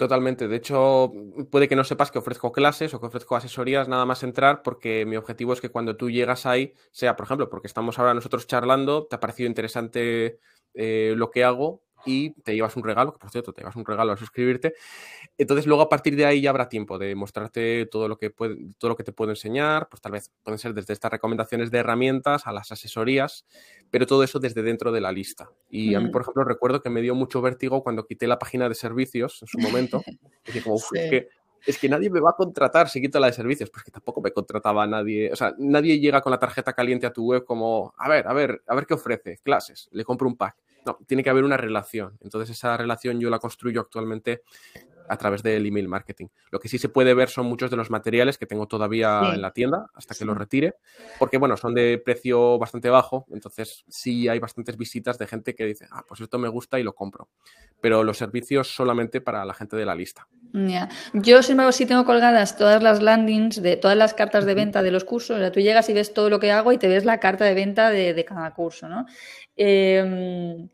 [0.00, 0.48] Totalmente.
[0.48, 1.12] De hecho,
[1.50, 5.04] puede que no sepas que ofrezco clases o que ofrezco asesorías nada más entrar, porque
[5.04, 8.46] mi objetivo es que cuando tú llegas ahí, sea, por ejemplo, porque estamos ahora nosotros
[8.46, 10.38] charlando, te ha parecido interesante
[10.72, 13.84] eh, lo que hago y te llevas un regalo, que por cierto, te llevas un
[13.84, 14.74] regalo al suscribirte.
[15.38, 18.56] Entonces, luego a partir de ahí ya habrá tiempo de mostrarte todo lo que puede,
[18.78, 19.88] todo lo que te puedo enseñar.
[19.88, 23.44] Pues tal vez pueden ser desde estas recomendaciones de herramientas a las asesorías,
[23.90, 25.50] pero todo eso desde dentro de la lista.
[25.68, 28.68] Y a mí, por ejemplo, recuerdo que me dio mucho vértigo cuando quité la página
[28.68, 30.02] de servicios en su momento.
[30.64, 31.28] como, es que
[31.66, 34.20] es que nadie me va a contratar si quito la de servicios, pues que tampoco
[34.20, 37.94] me contrataba nadie, o sea, nadie llega con la tarjeta caliente a tu web como,
[37.98, 40.56] a ver, a ver, a ver qué ofrece, clases, le compro un pack.
[40.86, 42.16] No, tiene que haber una relación.
[42.20, 44.42] Entonces esa relación yo la construyo actualmente
[45.10, 46.28] a través del email marketing.
[46.52, 49.42] Lo que sí se puede ver son muchos de los materiales que tengo todavía en
[49.42, 50.76] la tienda hasta que los retire,
[51.18, 55.66] porque bueno, son de precio bastante bajo, entonces sí hay bastantes visitas de gente que
[55.66, 57.28] dice, ah, pues esto me gusta y lo compro.
[57.80, 60.28] Pero los servicios solamente para la gente de la lista.
[61.12, 64.82] Yo, sin embargo, sí tengo colgadas todas las landings de todas las cartas de venta
[64.82, 65.36] de los cursos.
[65.36, 67.44] O sea, tú llegas y ves todo lo que hago y te ves la carta
[67.44, 69.06] de venta de, de cada curso, ¿no?
[69.56, 70.68] Eh,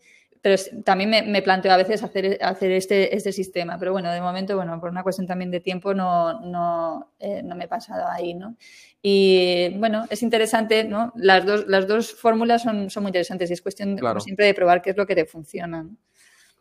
[0.47, 3.77] pero también me, planteo a veces hacer, hacer este, este sistema.
[3.81, 7.57] Pero bueno, de momento, bueno, por una cuestión también de tiempo no, no, eh, no
[7.57, 8.57] me he pasado ahí, ¿no?
[9.03, 11.13] Y bueno, es interesante, ¿no?
[11.17, 14.83] Las dos, las dos fórmulas son, son muy interesantes y es cuestión siempre de probar
[14.83, 15.85] qué es lo que te funciona.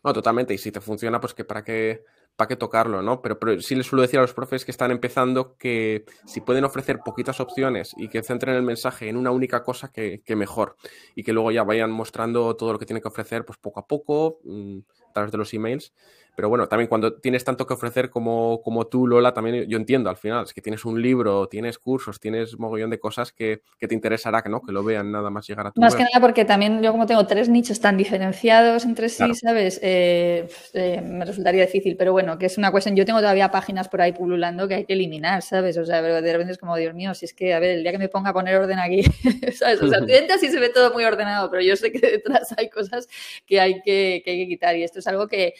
[0.03, 0.55] No, totalmente.
[0.55, 2.05] Y si te funciona, pues que para qué,
[2.35, 3.21] para qué tocarlo, ¿no?
[3.21, 6.65] Pero, pero sí les suelo decir a los profes que están empezando que si pueden
[6.65, 10.75] ofrecer poquitas opciones y que centren el mensaje en una única cosa, que, mejor.
[11.15, 13.87] Y que luego ya vayan mostrando todo lo que tienen que ofrecer, pues poco a
[13.87, 14.79] poco, mm,
[15.09, 15.93] a través de los emails.
[16.35, 20.09] Pero bueno, también cuando tienes tanto que ofrecer como, como tú, Lola, también yo entiendo
[20.09, 23.93] al final, es que tienes un libro, tienes cursos, tienes mogollón de cosas que, te
[23.93, 26.43] interesará que no, que lo vean nada más llegar a tu Más que nada porque
[26.43, 29.79] también yo como tengo tres nichos tan diferenciados entre sí, ¿sabes?
[29.83, 33.87] Eh, eh, me resultaría difícil, pero bueno, que es una cuestión, yo tengo todavía páginas
[33.87, 35.77] por ahí pululando que hay que eliminar, ¿sabes?
[35.77, 37.83] O sea, pero de repente es como, Dios mío, si es que, a ver, el
[37.83, 39.03] día que me ponga a poner orden aquí,
[39.53, 39.81] ¿sabes?
[39.81, 42.69] O sea, dentro sí se ve todo muy ordenado, pero yo sé que detrás hay
[42.69, 43.07] cosas
[43.45, 45.53] que hay que, que hay que quitar y esto es algo que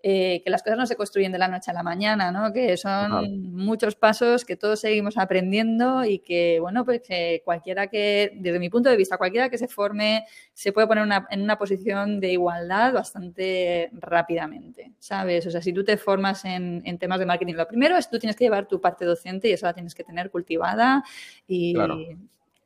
[0.00, 2.52] eh, que las cosas no se construyen de la noche a la mañana, ¿no?
[2.52, 8.30] Que son muchos pasos que todos seguimos aprendiendo y que, bueno, pues que cualquiera que,
[8.36, 12.20] desde mi punto de vista, cualquiera que se forme se puede poner en una posición
[12.20, 15.46] de igualdad bastante rápidamente, ¿sabes?
[15.46, 18.36] O sea, si tú te formas en, temas de marketing, lo primero es tú tienes
[18.36, 21.02] que llevar tu parte docente y eso la tienes que tener cultivada
[21.48, 21.74] y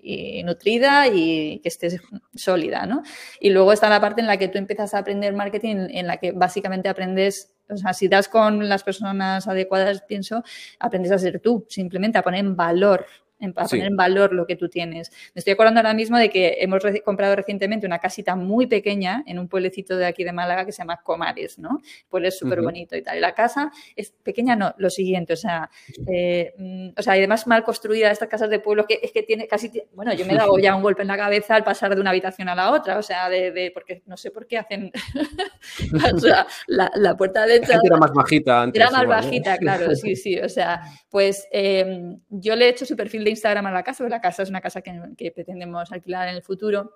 [0.02, 2.00] y nutrida y que estés
[2.34, 3.02] sólida, ¿no?
[3.40, 6.16] Y luego está la parte en la que tú empiezas a aprender marketing, en la
[6.16, 10.42] que básicamente aprendes, o sea, si das con las personas adecuadas, pienso,
[10.80, 13.06] aprendes a ser tú, simplemente a poner valor
[13.42, 15.10] en, para poner en valor lo que tú tienes.
[15.34, 19.38] Me estoy acordando ahora mismo de que hemos comprado recientemente una casita muy pequeña en
[19.38, 21.80] un pueblecito de aquí de Málaga que se llama Comares, ¿no?
[22.08, 23.18] Pues es súper bonito y tal.
[23.18, 25.70] Y la casa es pequeña, no, lo siguiente, o sea,
[26.06, 29.22] eh, mm, o sea, y además mal construida estas casas de pueblo que es que
[29.22, 31.94] tiene casi, bueno, yo me he dado ya un golpe en la cabeza al pasar
[31.94, 34.92] de una habitación a la otra, o sea, de, porque no sé por qué hacen,
[36.14, 37.80] o sea, la, puerta de entrada.
[37.84, 38.80] Era más bajita antes.
[38.80, 42.96] Era más bajita, claro, sí, sí, o sea, pues em, yo le he hecho su
[42.96, 46.28] perfil de Instagram a la casa, porque la casa es una casa que, pretendemos alquilar
[46.28, 46.92] en el futuro.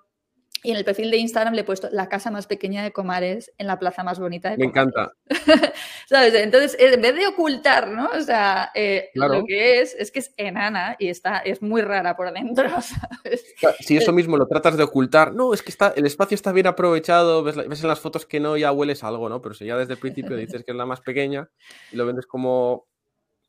[0.63, 3.53] Y en el perfil de Instagram le he puesto la casa más pequeña de Comares
[3.59, 5.13] en la plaza más bonita de Me encanta.
[6.09, 6.35] ¿Sabes?
[6.35, 8.09] Entonces, en vez de ocultar, ¿no?
[8.09, 12.17] O sea, eh, lo que es, es que es enana y está, es muy rara
[12.17, 12.69] por dentro,
[13.81, 16.67] si eso mismo lo tratas de ocultar, no, es que está, el espacio está bien
[16.67, 19.43] aprovechado, ves, ves en las fotos que no, ya hueles algo, ¿no?
[19.43, 21.49] Pero si ya desde el principio dices que es la más pequeña
[21.93, 22.87] y lo vendes como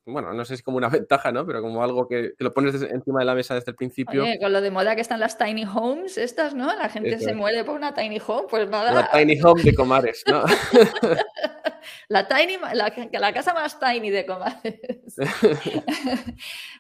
[0.07, 1.45] bueno, no sé si es como una ventaja, ¿no?
[1.45, 4.23] Pero como algo que, lo pones encima de la mesa desde el principio.
[4.23, 6.73] Oye, con lo de moda que están las tiny homes estas, ¿no?
[6.75, 8.93] La gente se muere por una tiny home, pues nada.
[8.93, 10.43] La tiny home de Comares, ¿no?
[12.07, 15.15] la tiny, la, la, casa más tiny de Comares.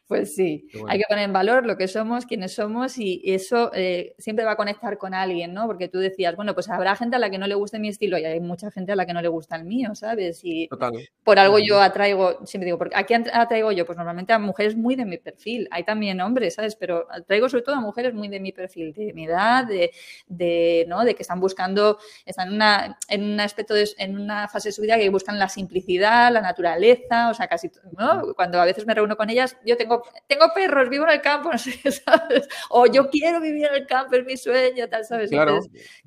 [0.07, 4.15] pues sí, hay que poner en valor lo que somos, quiénes somos y eso eh,
[4.17, 5.67] siempre va a conectar con alguien, ¿no?
[5.67, 8.17] Porque tú decías, bueno, pues habrá gente a la que no le guste mi estilo
[8.17, 10.41] y hay mucha gente a la que no le gusta el mío, ¿sabes?
[10.43, 10.69] Y
[11.23, 13.85] por algo yo atraigo, siempre digo, porque aquí atraigo yo?
[13.85, 15.67] Pues normalmente a mujeres muy de mi perfil.
[15.71, 16.75] Hay también hombres, ¿sabes?
[16.75, 21.03] Pero traigo sobre todo a mujeres muy de mi perfil, de mi edad, de, ¿no?
[21.03, 24.81] de que están buscando, están en, una, en un aspecto, en una fase de su
[24.81, 28.33] vida que buscan la simplicidad, la naturaleza, o sea, casi, ¿no?
[28.35, 31.49] Cuando a veces me reúno con ellas, yo tengo, tengo perros, vivo en el campo,
[31.51, 32.47] no sé, ¿sabes?
[32.69, 35.31] O yo quiero vivir en el campo, es mi sueño, tal, ¿sabes?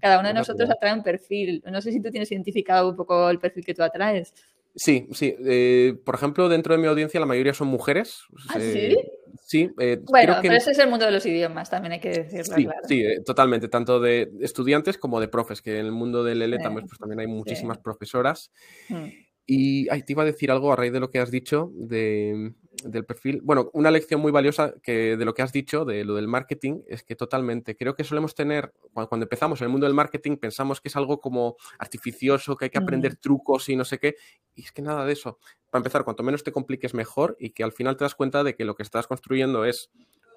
[0.01, 1.62] cada uno de nosotros atrae un perfil.
[1.70, 4.34] No sé si tú tienes identificado un poco el perfil que tú atraes.
[4.74, 5.36] Sí, sí.
[5.44, 8.22] Eh, por ejemplo, dentro de mi audiencia la mayoría son mujeres.
[8.48, 8.96] ¿Ah, sí?
[9.42, 9.70] Sí.
[9.80, 12.56] Eh, bueno, pero ese es el mundo de los idiomas, también hay que decirlo.
[12.56, 13.68] Sí, sí eh, totalmente.
[13.68, 17.20] Tanto de estudiantes como de profes, que en el mundo del ELE también, pues, también
[17.20, 18.50] hay muchísimas profesoras.
[18.88, 19.08] Mm.
[19.47, 22.53] Y te iba a decir algo a raíz de lo que has dicho de,
[22.84, 23.41] del perfil.
[23.43, 26.82] Bueno, una lección muy valiosa que de lo que has dicho, de lo del marketing,
[26.86, 30.80] es que totalmente, creo que solemos tener, cuando, empezamos en el mundo del marketing, pensamos
[30.80, 34.14] que es algo como artificioso, que hay que aprender trucos y no sé qué,
[34.55, 35.38] y es que nada de eso.
[35.70, 38.55] Para empezar, cuanto menos te compliques mejor y que al final te das cuenta de
[38.55, 39.91] que lo que estás construyendo es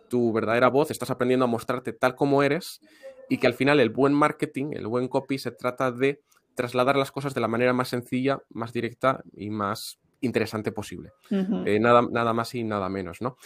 [0.09, 2.81] tu verdadera voz, estás aprendiendo a mostrarte tal como eres
[3.29, 6.21] y que al final el buen marketing, el buen copy se trata de
[6.55, 11.11] trasladar las cosas de la manera más sencilla, más directa y más interesante posible.
[11.29, 13.37] Eh, nada, nada más y nada menos, ¿no?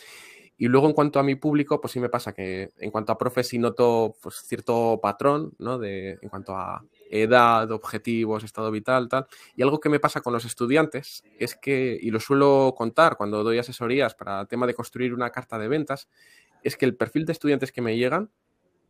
[0.60, 3.18] Y luego en cuanto a mi público, pues sí me pasa que en cuanto a
[3.18, 5.78] profes sí noto pues, cierto patrón, ¿no?
[5.78, 9.28] De, en cuanto a edad, objetivos, estado vital, tal.
[9.56, 13.44] Y algo que me pasa con los estudiantes es que, y lo suelo contar cuando
[13.44, 16.10] doy asesorías para el tema de construir una carta de ventas,
[16.64, 18.32] es que el perfil de estudiantes que me llegan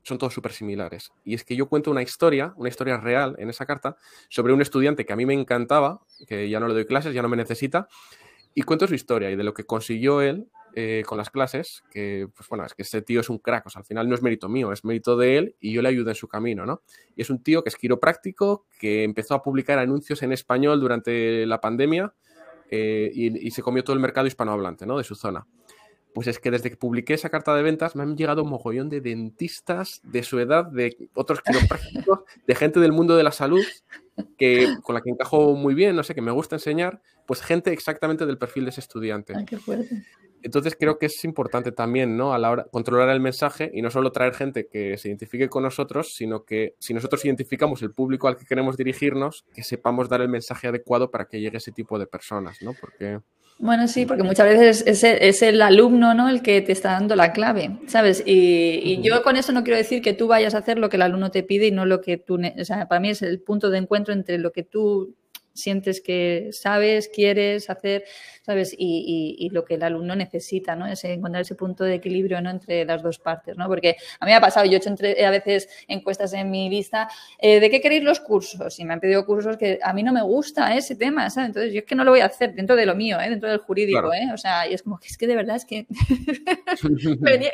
[0.07, 1.11] son todos súper similares.
[1.25, 3.97] Y es que yo cuento una historia, una historia real en esa carta,
[4.29, 7.21] sobre un estudiante que a mí me encantaba, que ya no le doy clases, ya
[7.21, 7.89] no me necesita,
[8.53, 12.27] y cuento su historia y de lo que consiguió él eh, con las clases, que
[12.33, 14.21] pues bueno, es que ese tío es un crack, o sea, al final no es
[14.21, 16.81] mérito mío, es mérito de él y yo le ayudo en su camino, ¿no?
[17.15, 21.45] Y es un tío que es quiropráctico, que empezó a publicar anuncios en español durante
[21.45, 22.13] la pandemia
[22.69, 24.97] eh, y, y, se comió todo el mercado hispanohablante, ¿no?
[24.97, 25.45] De su zona.
[26.17, 28.89] Pues es que desde que publiqué esa carta de ventas me han llegado un mogollón
[28.89, 33.63] de dentistas de su edad, de otros quiroprácticos, de gente del mundo de la salud,
[34.35, 37.71] que, con la que encajo muy bien, no sé, que me gusta enseñar, pues gente
[37.71, 39.35] exactamente del perfil de ese estudiante.
[39.37, 40.07] Ay, qué fuerte.
[40.43, 42.33] Entonces creo que es importante también, ¿no?
[42.33, 45.63] A la hora controlar el mensaje y no solo traer gente que se identifique con
[45.63, 50.21] nosotros, sino que si nosotros identificamos el público al que queremos dirigirnos, que sepamos dar
[50.21, 52.73] el mensaje adecuado para que llegue ese tipo de personas, ¿no?
[52.79, 53.19] Porque
[53.59, 56.29] Bueno, sí, porque muchas veces es el, es el alumno, ¿no?
[56.29, 58.21] El que te está dando la clave, ¿sabes?
[58.25, 60.97] Y, y yo con eso no quiero decir que tú vayas a hacer lo que
[60.97, 62.39] el alumno te pide y no lo que tú...
[62.39, 65.15] O sea, para mí es el punto de encuentro entre lo que tú
[65.57, 68.03] sientes que sabes, quieres hacer,
[68.43, 68.73] ¿sabes?
[68.77, 70.87] Y, y- y lo que el alumno necesita, ¿no?
[70.87, 72.49] Es encontrar ese punto de equilibrio, ¿no?
[72.49, 73.67] Entre las dos partes, ¿no?
[73.67, 76.69] Porque a mí me ha pasado, yo he hecho entre- a veces encuestas en mi
[76.69, 78.79] lista, eh, ¿de qué queréis los cursos?
[78.79, 81.47] Y me han pedido cursos que a mí no me gusta ese tema, ¿sabes?
[81.49, 83.29] Entonces yo es que no lo voy a hacer dentro de lo mío, ¿eh?
[83.29, 84.13] Dentro del jurídico, Claro.
[84.13, 84.31] ¿eh?
[84.33, 85.87] O sea, y es como que es que de verdad es que...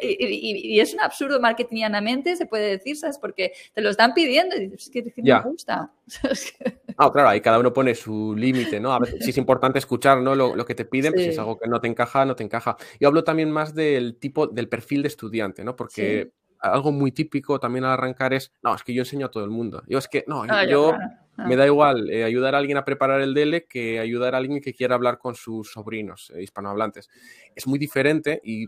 [0.03, 3.17] Y, es un absurdo marketingianamente, se puede decir, ¿sabes?
[3.17, 5.41] Porque te lo están pidiendo y dices, es que, es que no Ya.
[5.41, 5.91] me gusta.
[6.97, 8.93] Ah, claro, ahí cada uno pone su límite, ¿no?
[8.93, 10.35] A veces sí es importante escuchar, ¿no?
[10.35, 12.43] Lo, lo que te piden, pues si es algo que no te encaja, no te
[12.43, 12.77] encaja.
[12.99, 15.75] Yo hablo también más del tipo, del perfil de estudiante, ¿no?
[15.75, 19.43] Porque algo muy típico también al arrancar es, no, es que yo enseño a todo
[19.43, 19.83] el mundo.
[19.87, 21.13] Yo es que, no, Ah, yo claro.
[21.37, 21.47] Ah.
[21.47, 24.61] me da igual eh, ayudar a alguien a preparar el DELE que ayudar a alguien
[24.61, 27.09] que quiera hablar con sus sobrinos eh, hispanohablantes.
[27.55, 28.67] Es muy diferente y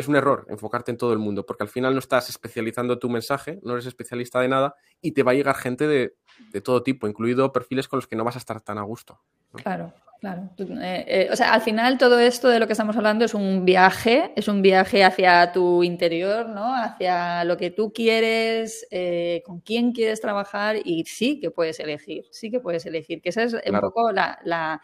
[0.00, 3.08] es un error enfocarte en todo el mundo, porque al final no estás especializando tu
[3.08, 6.14] mensaje, no eres especialista de nada y te va a llegar gente de,
[6.52, 9.20] de todo tipo, incluido perfiles con los que no vas a estar tan a gusto.
[9.62, 10.50] Claro, claro.
[10.58, 13.64] Eh, eh, o sea, al final todo esto de lo que estamos hablando es un
[13.64, 16.74] viaje, es un viaje hacia tu interior, ¿no?
[16.74, 22.26] Hacia lo que tú quieres, eh, con quién quieres trabajar y sí que puedes elegir,
[22.30, 23.88] sí que puedes elegir, que esa es un Claro.
[23.90, 24.80] poco la, la,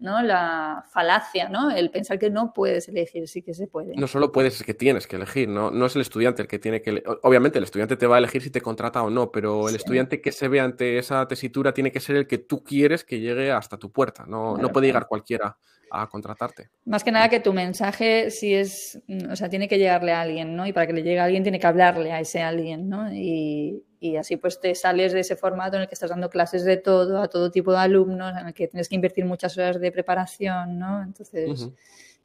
[0.00, 0.22] ¿no?
[0.22, 1.70] la falacia, ¿no?
[1.70, 3.94] El pensar que no puedes elegir, sí que se puede.
[3.96, 5.70] No solo puedes, es que tienes que elegir, ¿no?
[5.70, 7.02] No es el estudiante el que tiene que...
[7.22, 9.76] Obviamente el estudiante te va a elegir si te contrata o no, pero el Sí.
[9.76, 13.20] estudiante que se ve ante esa tesitura tiene que ser el que tú quieres que
[13.20, 14.80] llegue hasta tu puerta, no, no puede claro.
[14.86, 15.56] llegar cualquiera
[15.92, 16.70] a contratarte.
[16.84, 20.54] Más que nada que tu mensaje sí es, o sea, tiene que llegarle a alguien,
[20.54, 20.66] ¿no?
[20.66, 23.12] Y para que le llegue a alguien tiene que hablarle a ese alguien, ¿no?
[23.12, 26.64] Y, y así pues te sales de ese formato en el que estás dando clases
[26.64, 29.78] de todo, a todo tipo de alumnos, en el que tienes que invertir muchas horas
[29.78, 31.02] de preparación, ¿no?
[31.02, 31.68] Entonces,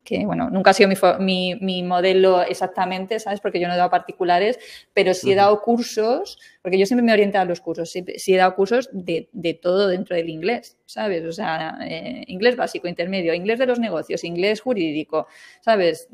[0.06, 3.42] que bueno, nunca ha sido mi, mi, mi modelo exactamente, ¿sabes?
[3.42, 4.58] Porque yo no he dado particulares,
[4.94, 8.06] pero sí he dado cursos, porque yo siempre me he orientado a los cursos, sí,
[8.16, 11.26] sí he dado cursos de, de todo dentro del inglés, ¿sabes?
[11.26, 15.28] O sea, eh, inglés básico, intermedio, inglés de los negocios, inglés jurídico,
[15.60, 16.08] ¿sabes?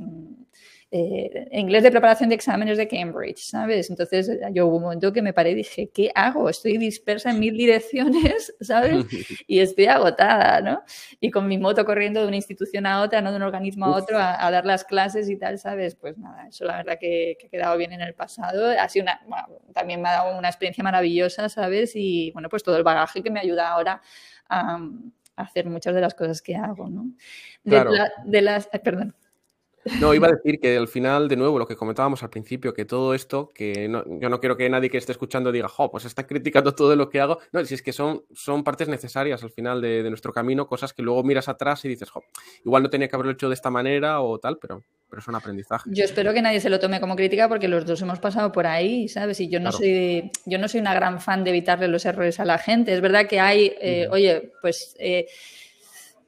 [0.94, 3.90] Eh, inglés de preparación de exámenes de Cambridge, ¿sabes?
[3.90, 6.50] Entonces yo hubo un momento que me paré y dije, ¿qué hago?
[6.50, 9.06] Estoy dispersa en mil direcciones, ¿sabes?
[9.48, 10.84] y estoy agotada, ¿no?
[11.22, 13.96] Y con mi moto corriendo de una institución a otra, no de un organismo a
[13.96, 15.96] otro, a, a dar las clases y tal, ¿sabes?
[15.96, 18.68] Pues nada, eso la verdad que, que ha quedado bien en el pasado.
[18.78, 21.94] Ha sido una, bueno, también me ha dado una experiencia maravillosa, ¿sabes?
[21.96, 24.02] Y bueno, pues todo el bagaje que me ayuda ahora
[24.50, 27.06] a, a hacer muchas de las cosas que hago, ¿no?
[27.64, 27.92] De, Claro.
[27.92, 29.16] la- de las, perdón.
[30.00, 32.86] No, iba a decir que al final, de nuevo, lo que comentábamos al principio, que
[32.86, 36.06] todo esto, que no- yo no quiero que nadie que esté escuchando diga, jo, pues
[36.06, 37.40] está criticando todo lo que hago.
[37.52, 40.94] No, si es que son, son partes necesarias al final de, de nuestro camino, cosas
[40.94, 42.24] que luego miras atrás y dices, jo,
[42.64, 45.90] igual no tenía que haberlo hecho de esta manera o tal, pero, pero son aprendizaje.
[45.92, 48.68] Yo espero que nadie se lo tome como crítica porque los dos hemos pasado por
[48.68, 49.40] ahí, ¿sabes?
[49.40, 49.78] Y yo no Claro.
[49.80, 52.94] soy, yo no soy una gran fan de evitarle los errores a la gente.
[52.94, 55.26] Es verdad que hay, eh, oye, pues eh,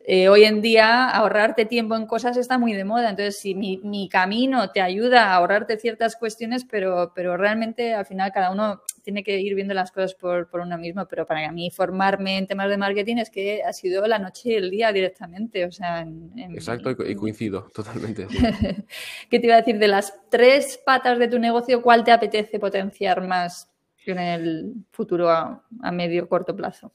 [0.06, 3.10] eh, hoy en día ahorrarte tiempo en cosas está muy de moda.
[3.10, 8.06] Entonces, si mi, mi camino te ayuda a ahorrarte ciertas cuestiones, pero, pero realmente al
[8.06, 11.06] final cada uno tiene que ir viendo las cosas por, por uno mismo.
[11.08, 14.54] Pero para mí formarme en temas de marketing es que ha sido la noche y
[14.56, 15.66] el día directamente.
[15.66, 18.28] O sea, en- en- Exacto, y, co- y coincido totalmente.
[19.30, 19.80] ¿Qué te iba a decir?
[19.80, 23.70] De las tres patas de tu negocio, ¿cuál te apetece potenciar más
[24.06, 26.92] en el futuro a, a medio corto plazo?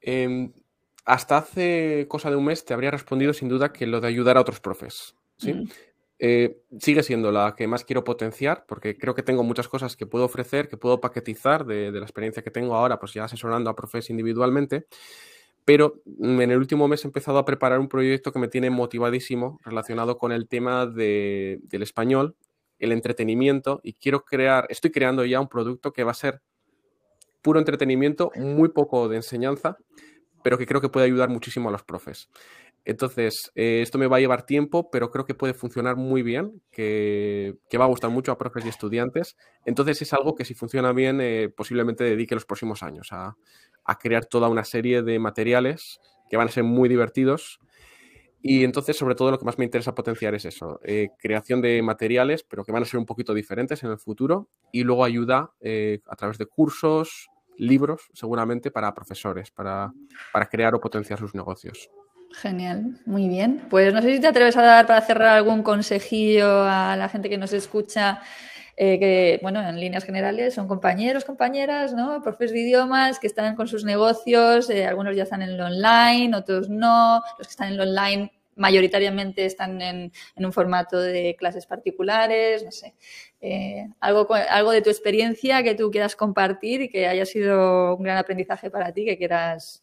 [0.00, 0.52] Em,
[1.04, 4.36] hasta hace cosa de un mes te habría respondido sin duda que lo de ayudar
[4.36, 5.14] a otros profes.
[5.36, 5.54] ¿sí?
[5.54, 5.68] Mm.
[6.24, 10.06] Eh, sigue siendo la que más quiero potenciar porque creo que tengo muchas cosas que
[10.06, 13.70] puedo ofrecer, que puedo paquetizar de, de la experiencia que tengo ahora, pues ya asesorando
[13.70, 14.86] a profes individualmente.
[15.64, 19.58] Pero en el último mes he empezado a preparar un proyecto que me tiene motivadísimo
[19.64, 22.36] relacionado con el tema de- del español,
[22.78, 26.40] el entretenimiento y quiero crear, estoy creando ya un producto que va a ser
[27.42, 29.76] puro entretenimiento, muy poco de enseñanza,
[30.42, 32.28] pero que creo que puede ayudar muchísimo a los profes.
[32.84, 36.60] Entonces, eh, esto me va a llevar tiempo, pero creo que puede funcionar muy bien,
[36.72, 39.36] que, que va a gustar mucho a profes y estudiantes.
[39.64, 43.36] Entonces, es algo que si funciona bien, eh, posiblemente dedique los próximos años a,
[43.84, 47.60] a crear toda una serie de materiales que van a ser muy divertidos.
[48.44, 51.80] Y entonces, sobre todo, lo que más me interesa potenciar es eso, eh, creación de
[51.82, 55.52] materiales, pero que van a ser un poquito diferentes en el futuro, y luego ayuda
[56.08, 59.92] a través de cursos, libros, seguramente, para profesores, para,
[60.32, 61.90] para crear o potenciar sus negocios.
[62.34, 63.66] Genial, muy bien.
[63.68, 67.28] Pues no sé si te atreves a dar para cerrar algún consejillo a la gente
[67.28, 68.22] que nos escucha,
[68.76, 72.22] eh, que, bueno, en líneas generales son compañeros, compañeras, ¿no?
[72.22, 76.34] Profes de idiomas que están con sus negocios, eh, algunos ya están en lo online,
[76.34, 81.66] otros no, los que están en lo online mayoritariamente están en, un formato de clases
[81.66, 82.94] particulares, no sé.
[83.40, 88.02] Eh, algo, algo de tu experiencia que tú quieras compartir y que haya sido un
[88.04, 89.82] gran aprendizaje para ti, que quieras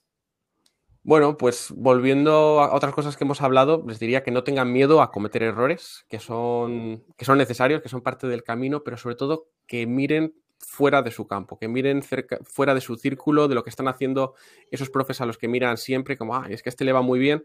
[1.01, 5.01] bueno, pues volviendo a otras cosas que hemos hablado, les diría que no tengan miedo
[5.01, 9.15] a cometer errores, que son, que son necesarios, que son parte del camino, pero sobre
[9.15, 13.63] todo que miren fuera de su campo, que miren fuera de su círculo, de lo
[13.63, 14.35] que están haciendo
[14.71, 17.17] esos profes a los que miran siempre, como, ah, es que este le va muy
[17.17, 17.43] bien,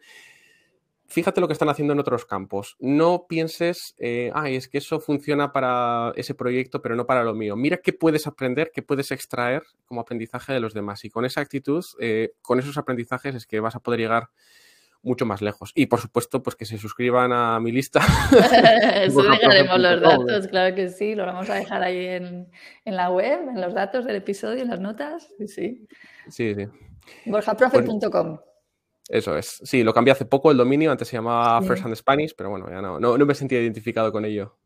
[1.06, 2.76] fíjate lo que están haciendo en otros campos.
[2.78, 7.34] No pienses, eh, ay, es que eso funciona para ese proyecto, pero no para lo
[7.34, 7.56] mío.
[7.56, 11.04] Mira qué puedes aprender, qué puedes extraer como aprendizaje de los demás.
[11.04, 14.30] Y con esa actitud, eh, con esos aprendizajes, es que vas a poder llegar
[15.02, 15.70] mucho más lejos.
[15.74, 18.00] Y por supuesto, pues que se suscriban a mi lista.
[18.94, 21.14] Eso dejaremos los datos, claro que sí.
[21.14, 22.48] Lo vamos a dejar ahí en,
[22.84, 25.28] la web, en los datos del episodio, en las notas.
[25.38, 25.88] Sí, sí.
[26.28, 26.66] Sí, sí.
[27.26, 28.38] Borjaprofe.com.
[29.08, 29.60] Eso es.
[29.64, 32.68] Sí, lo cambié hace poco el dominio, antes se llamaba First and Spanish, pero bueno,
[32.70, 34.58] ya no, no, no me sentía identificado con ello.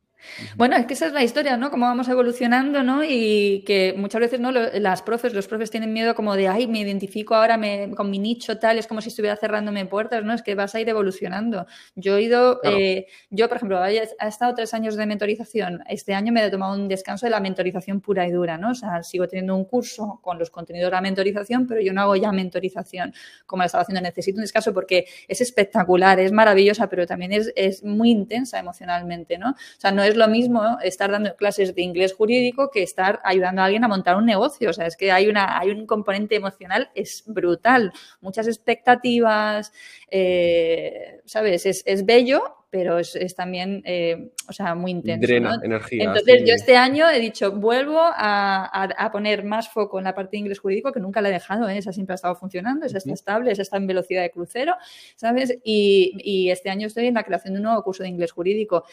[0.57, 1.71] Bueno, es que esa es la historia, ¿no?
[1.71, 3.05] Cómo vamos evolucionando, ¿no?
[3.05, 4.51] Y que muchas veces, ¿no?
[4.51, 8.19] Las profes, los profes tienen miedo como de, ay, me identifico ahora me, con mi
[8.19, 10.35] nicho tal, es como si estuviera cerrándome puertas, ¿no?
[10.35, 11.67] Es que vas a ir evolucionando.
[11.95, 15.83] Yo he ido, eh, yo, por ejemplo, he estado tres años de mentorización.
[15.89, 18.71] Este año me he tomado un descanso de la mentorización pura y dura, ¿no?
[18.71, 22.03] O sea, sigo teniendo un curso con los contenidos de la mentorización, pero yo no
[22.03, 23.15] hago ya mentorización
[23.47, 24.01] como la estaba haciendo.
[24.01, 29.39] Necesito un descanso porque es espectacular, es maravillosa, pero también es, es muy intensa emocionalmente,
[29.39, 29.51] ¿no?
[29.51, 33.63] O sea, no es lo mismo estar dando clases de inglés jurídico que estar ayudando
[33.63, 34.71] a alguien a montar un negocio.
[34.71, 37.93] O sea, es que hay, una, hay un componente emocional, es brutal.
[38.21, 39.73] Muchas expectativas,
[40.11, 41.67] eh, ¿sabes?
[41.67, 45.27] Es, es, bello, pero es, también, eh, o sea, muy intenso.
[45.27, 46.05] Drena energía.
[46.05, 50.39] Entonces, yo este año he dicho, vuelvo a, poner más foco en la parte de
[50.39, 51.79] inglés jurídico, que nunca la he dejado, ¿eh?
[51.79, 54.77] esa siempre ha estado funcionando, esa está estable, esa está en velocidad de crucero,
[55.17, 55.59] ¿sabes?
[55.65, 58.85] Y, y este año estoy en la creación de un nuevo curso de inglés jurídico.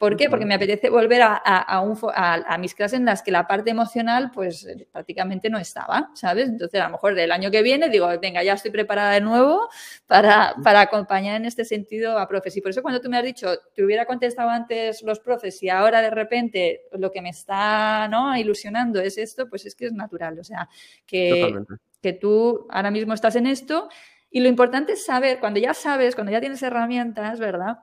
[0.00, 0.30] ¿Por qué?
[0.30, 5.50] Porque me apetece volver a, mis clases en las que la parte emocional pues prácticamente
[5.50, 6.48] no estaba, ¿sabes?
[6.48, 9.68] Entonces a lo mejor del año que viene digo, venga, ya estoy preparada de nuevo
[10.06, 12.56] para, acompañar en este sentido a profes.
[12.56, 15.68] Y por eso cuando tú me has dicho, te hubiera contestado antes los profes y
[15.68, 18.34] ahora de repente lo que me está ¿no?
[18.34, 20.38] ilusionando es esto, pues es que es natural.
[20.38, 20.66] O sea,
[21.04, 21.54] que,
[22.00, 23.90] que tú ahora mismo estás en esto
[24.30, 27.80] y lo importante es saber, cuando ya sabes, cuando ya tienes herramientas, ¿verdad?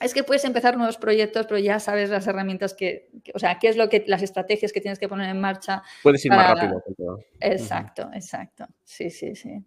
[0.00, 3.68] Es que puedes empezar nuevos proyectos, pero ya sabes las herramientas que, o sea, qué
[3.68, 5.82] es lo que, las estrategias que tienes que poner en marcha.
[6.02, 6.82] Puedes ir más rápido.
[7.40, 8.66] Exacto, exacto.
[8.84, 9.64] Sí, sí, sí.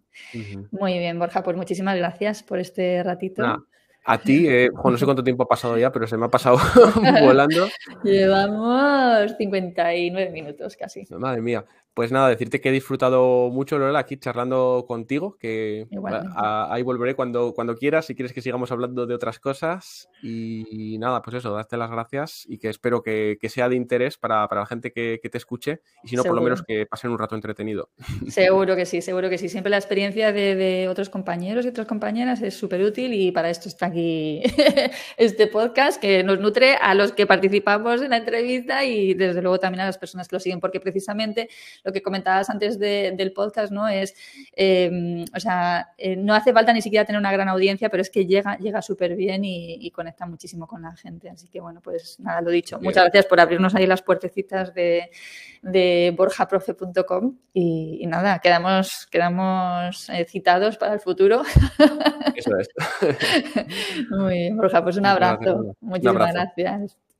[0.70, 3.66] Muy bien, Borja, pues muchísimas gracias por este ratito.
[4.04, 6.56] A ti, eh, no sé cuánto tiempo ha pasado ya, pero se me ha pasado
[7.22, 7.68] volando.
[8.04, 11.04] Llevamos 59 minutos casi.
[11.10, 11.64] Madre mía.
[11.94, 15.86] Pues nada, decirte que he disfrutado mucho, Lola, aquí charlando contigo, que
[16.36, 20.08] ahí volveré cuando, cuando quieras, si quieres que sigamos hablando de otras cosas.
[20.22, 24.48] Y, nada, pues eso, darte las gracias y que espero que, sea de interés para,
[24.50, 27.34] la gente que, te escuche y si no, por lo menos que pasen un rato
[27.34, 27.90] entretenido.
[28.28, 29.48] Seguro que sí, seguro que sí.
[29.48, 33.50] Siempre la experiencia de, de otros compañeros y otras compañeras es súper útil y para
[33.50, 34.42] esto está aquí
[35.16, 39.58] este podcast que nos nutre a los que participamos en la entrevista y desde luego
[39.58, 41.48] también a las personas que lo siguen, porque precisamente
[41.84, 43.88] lo que comentabas antes del podcast, ¿no?
[43.88, 44.14] Es,
[44.54, 48.10] em, o sea, eh, no hace falta ni siquiera tener una gran audiencia, pero es
[48.10, 51.28] que llega, llega súper bien y, conecta muchísimo con la gente.
[51.28, 52.78] Así que, bueno, pues nada, lo dicho.
[52.80, 55.10] Muchas gracias por abrirnos ahí las puertecitas de,
[55.60, 61.42] de borjaprofe.com y, nada, quedamos, quedamos eh, citados para el futuro.
[62.34, 62.68] Eso es.
[64.10, 65.76] Muy bien, Borja, pues un abrazo.
[65.80, 67.11] Muchísimas gracias.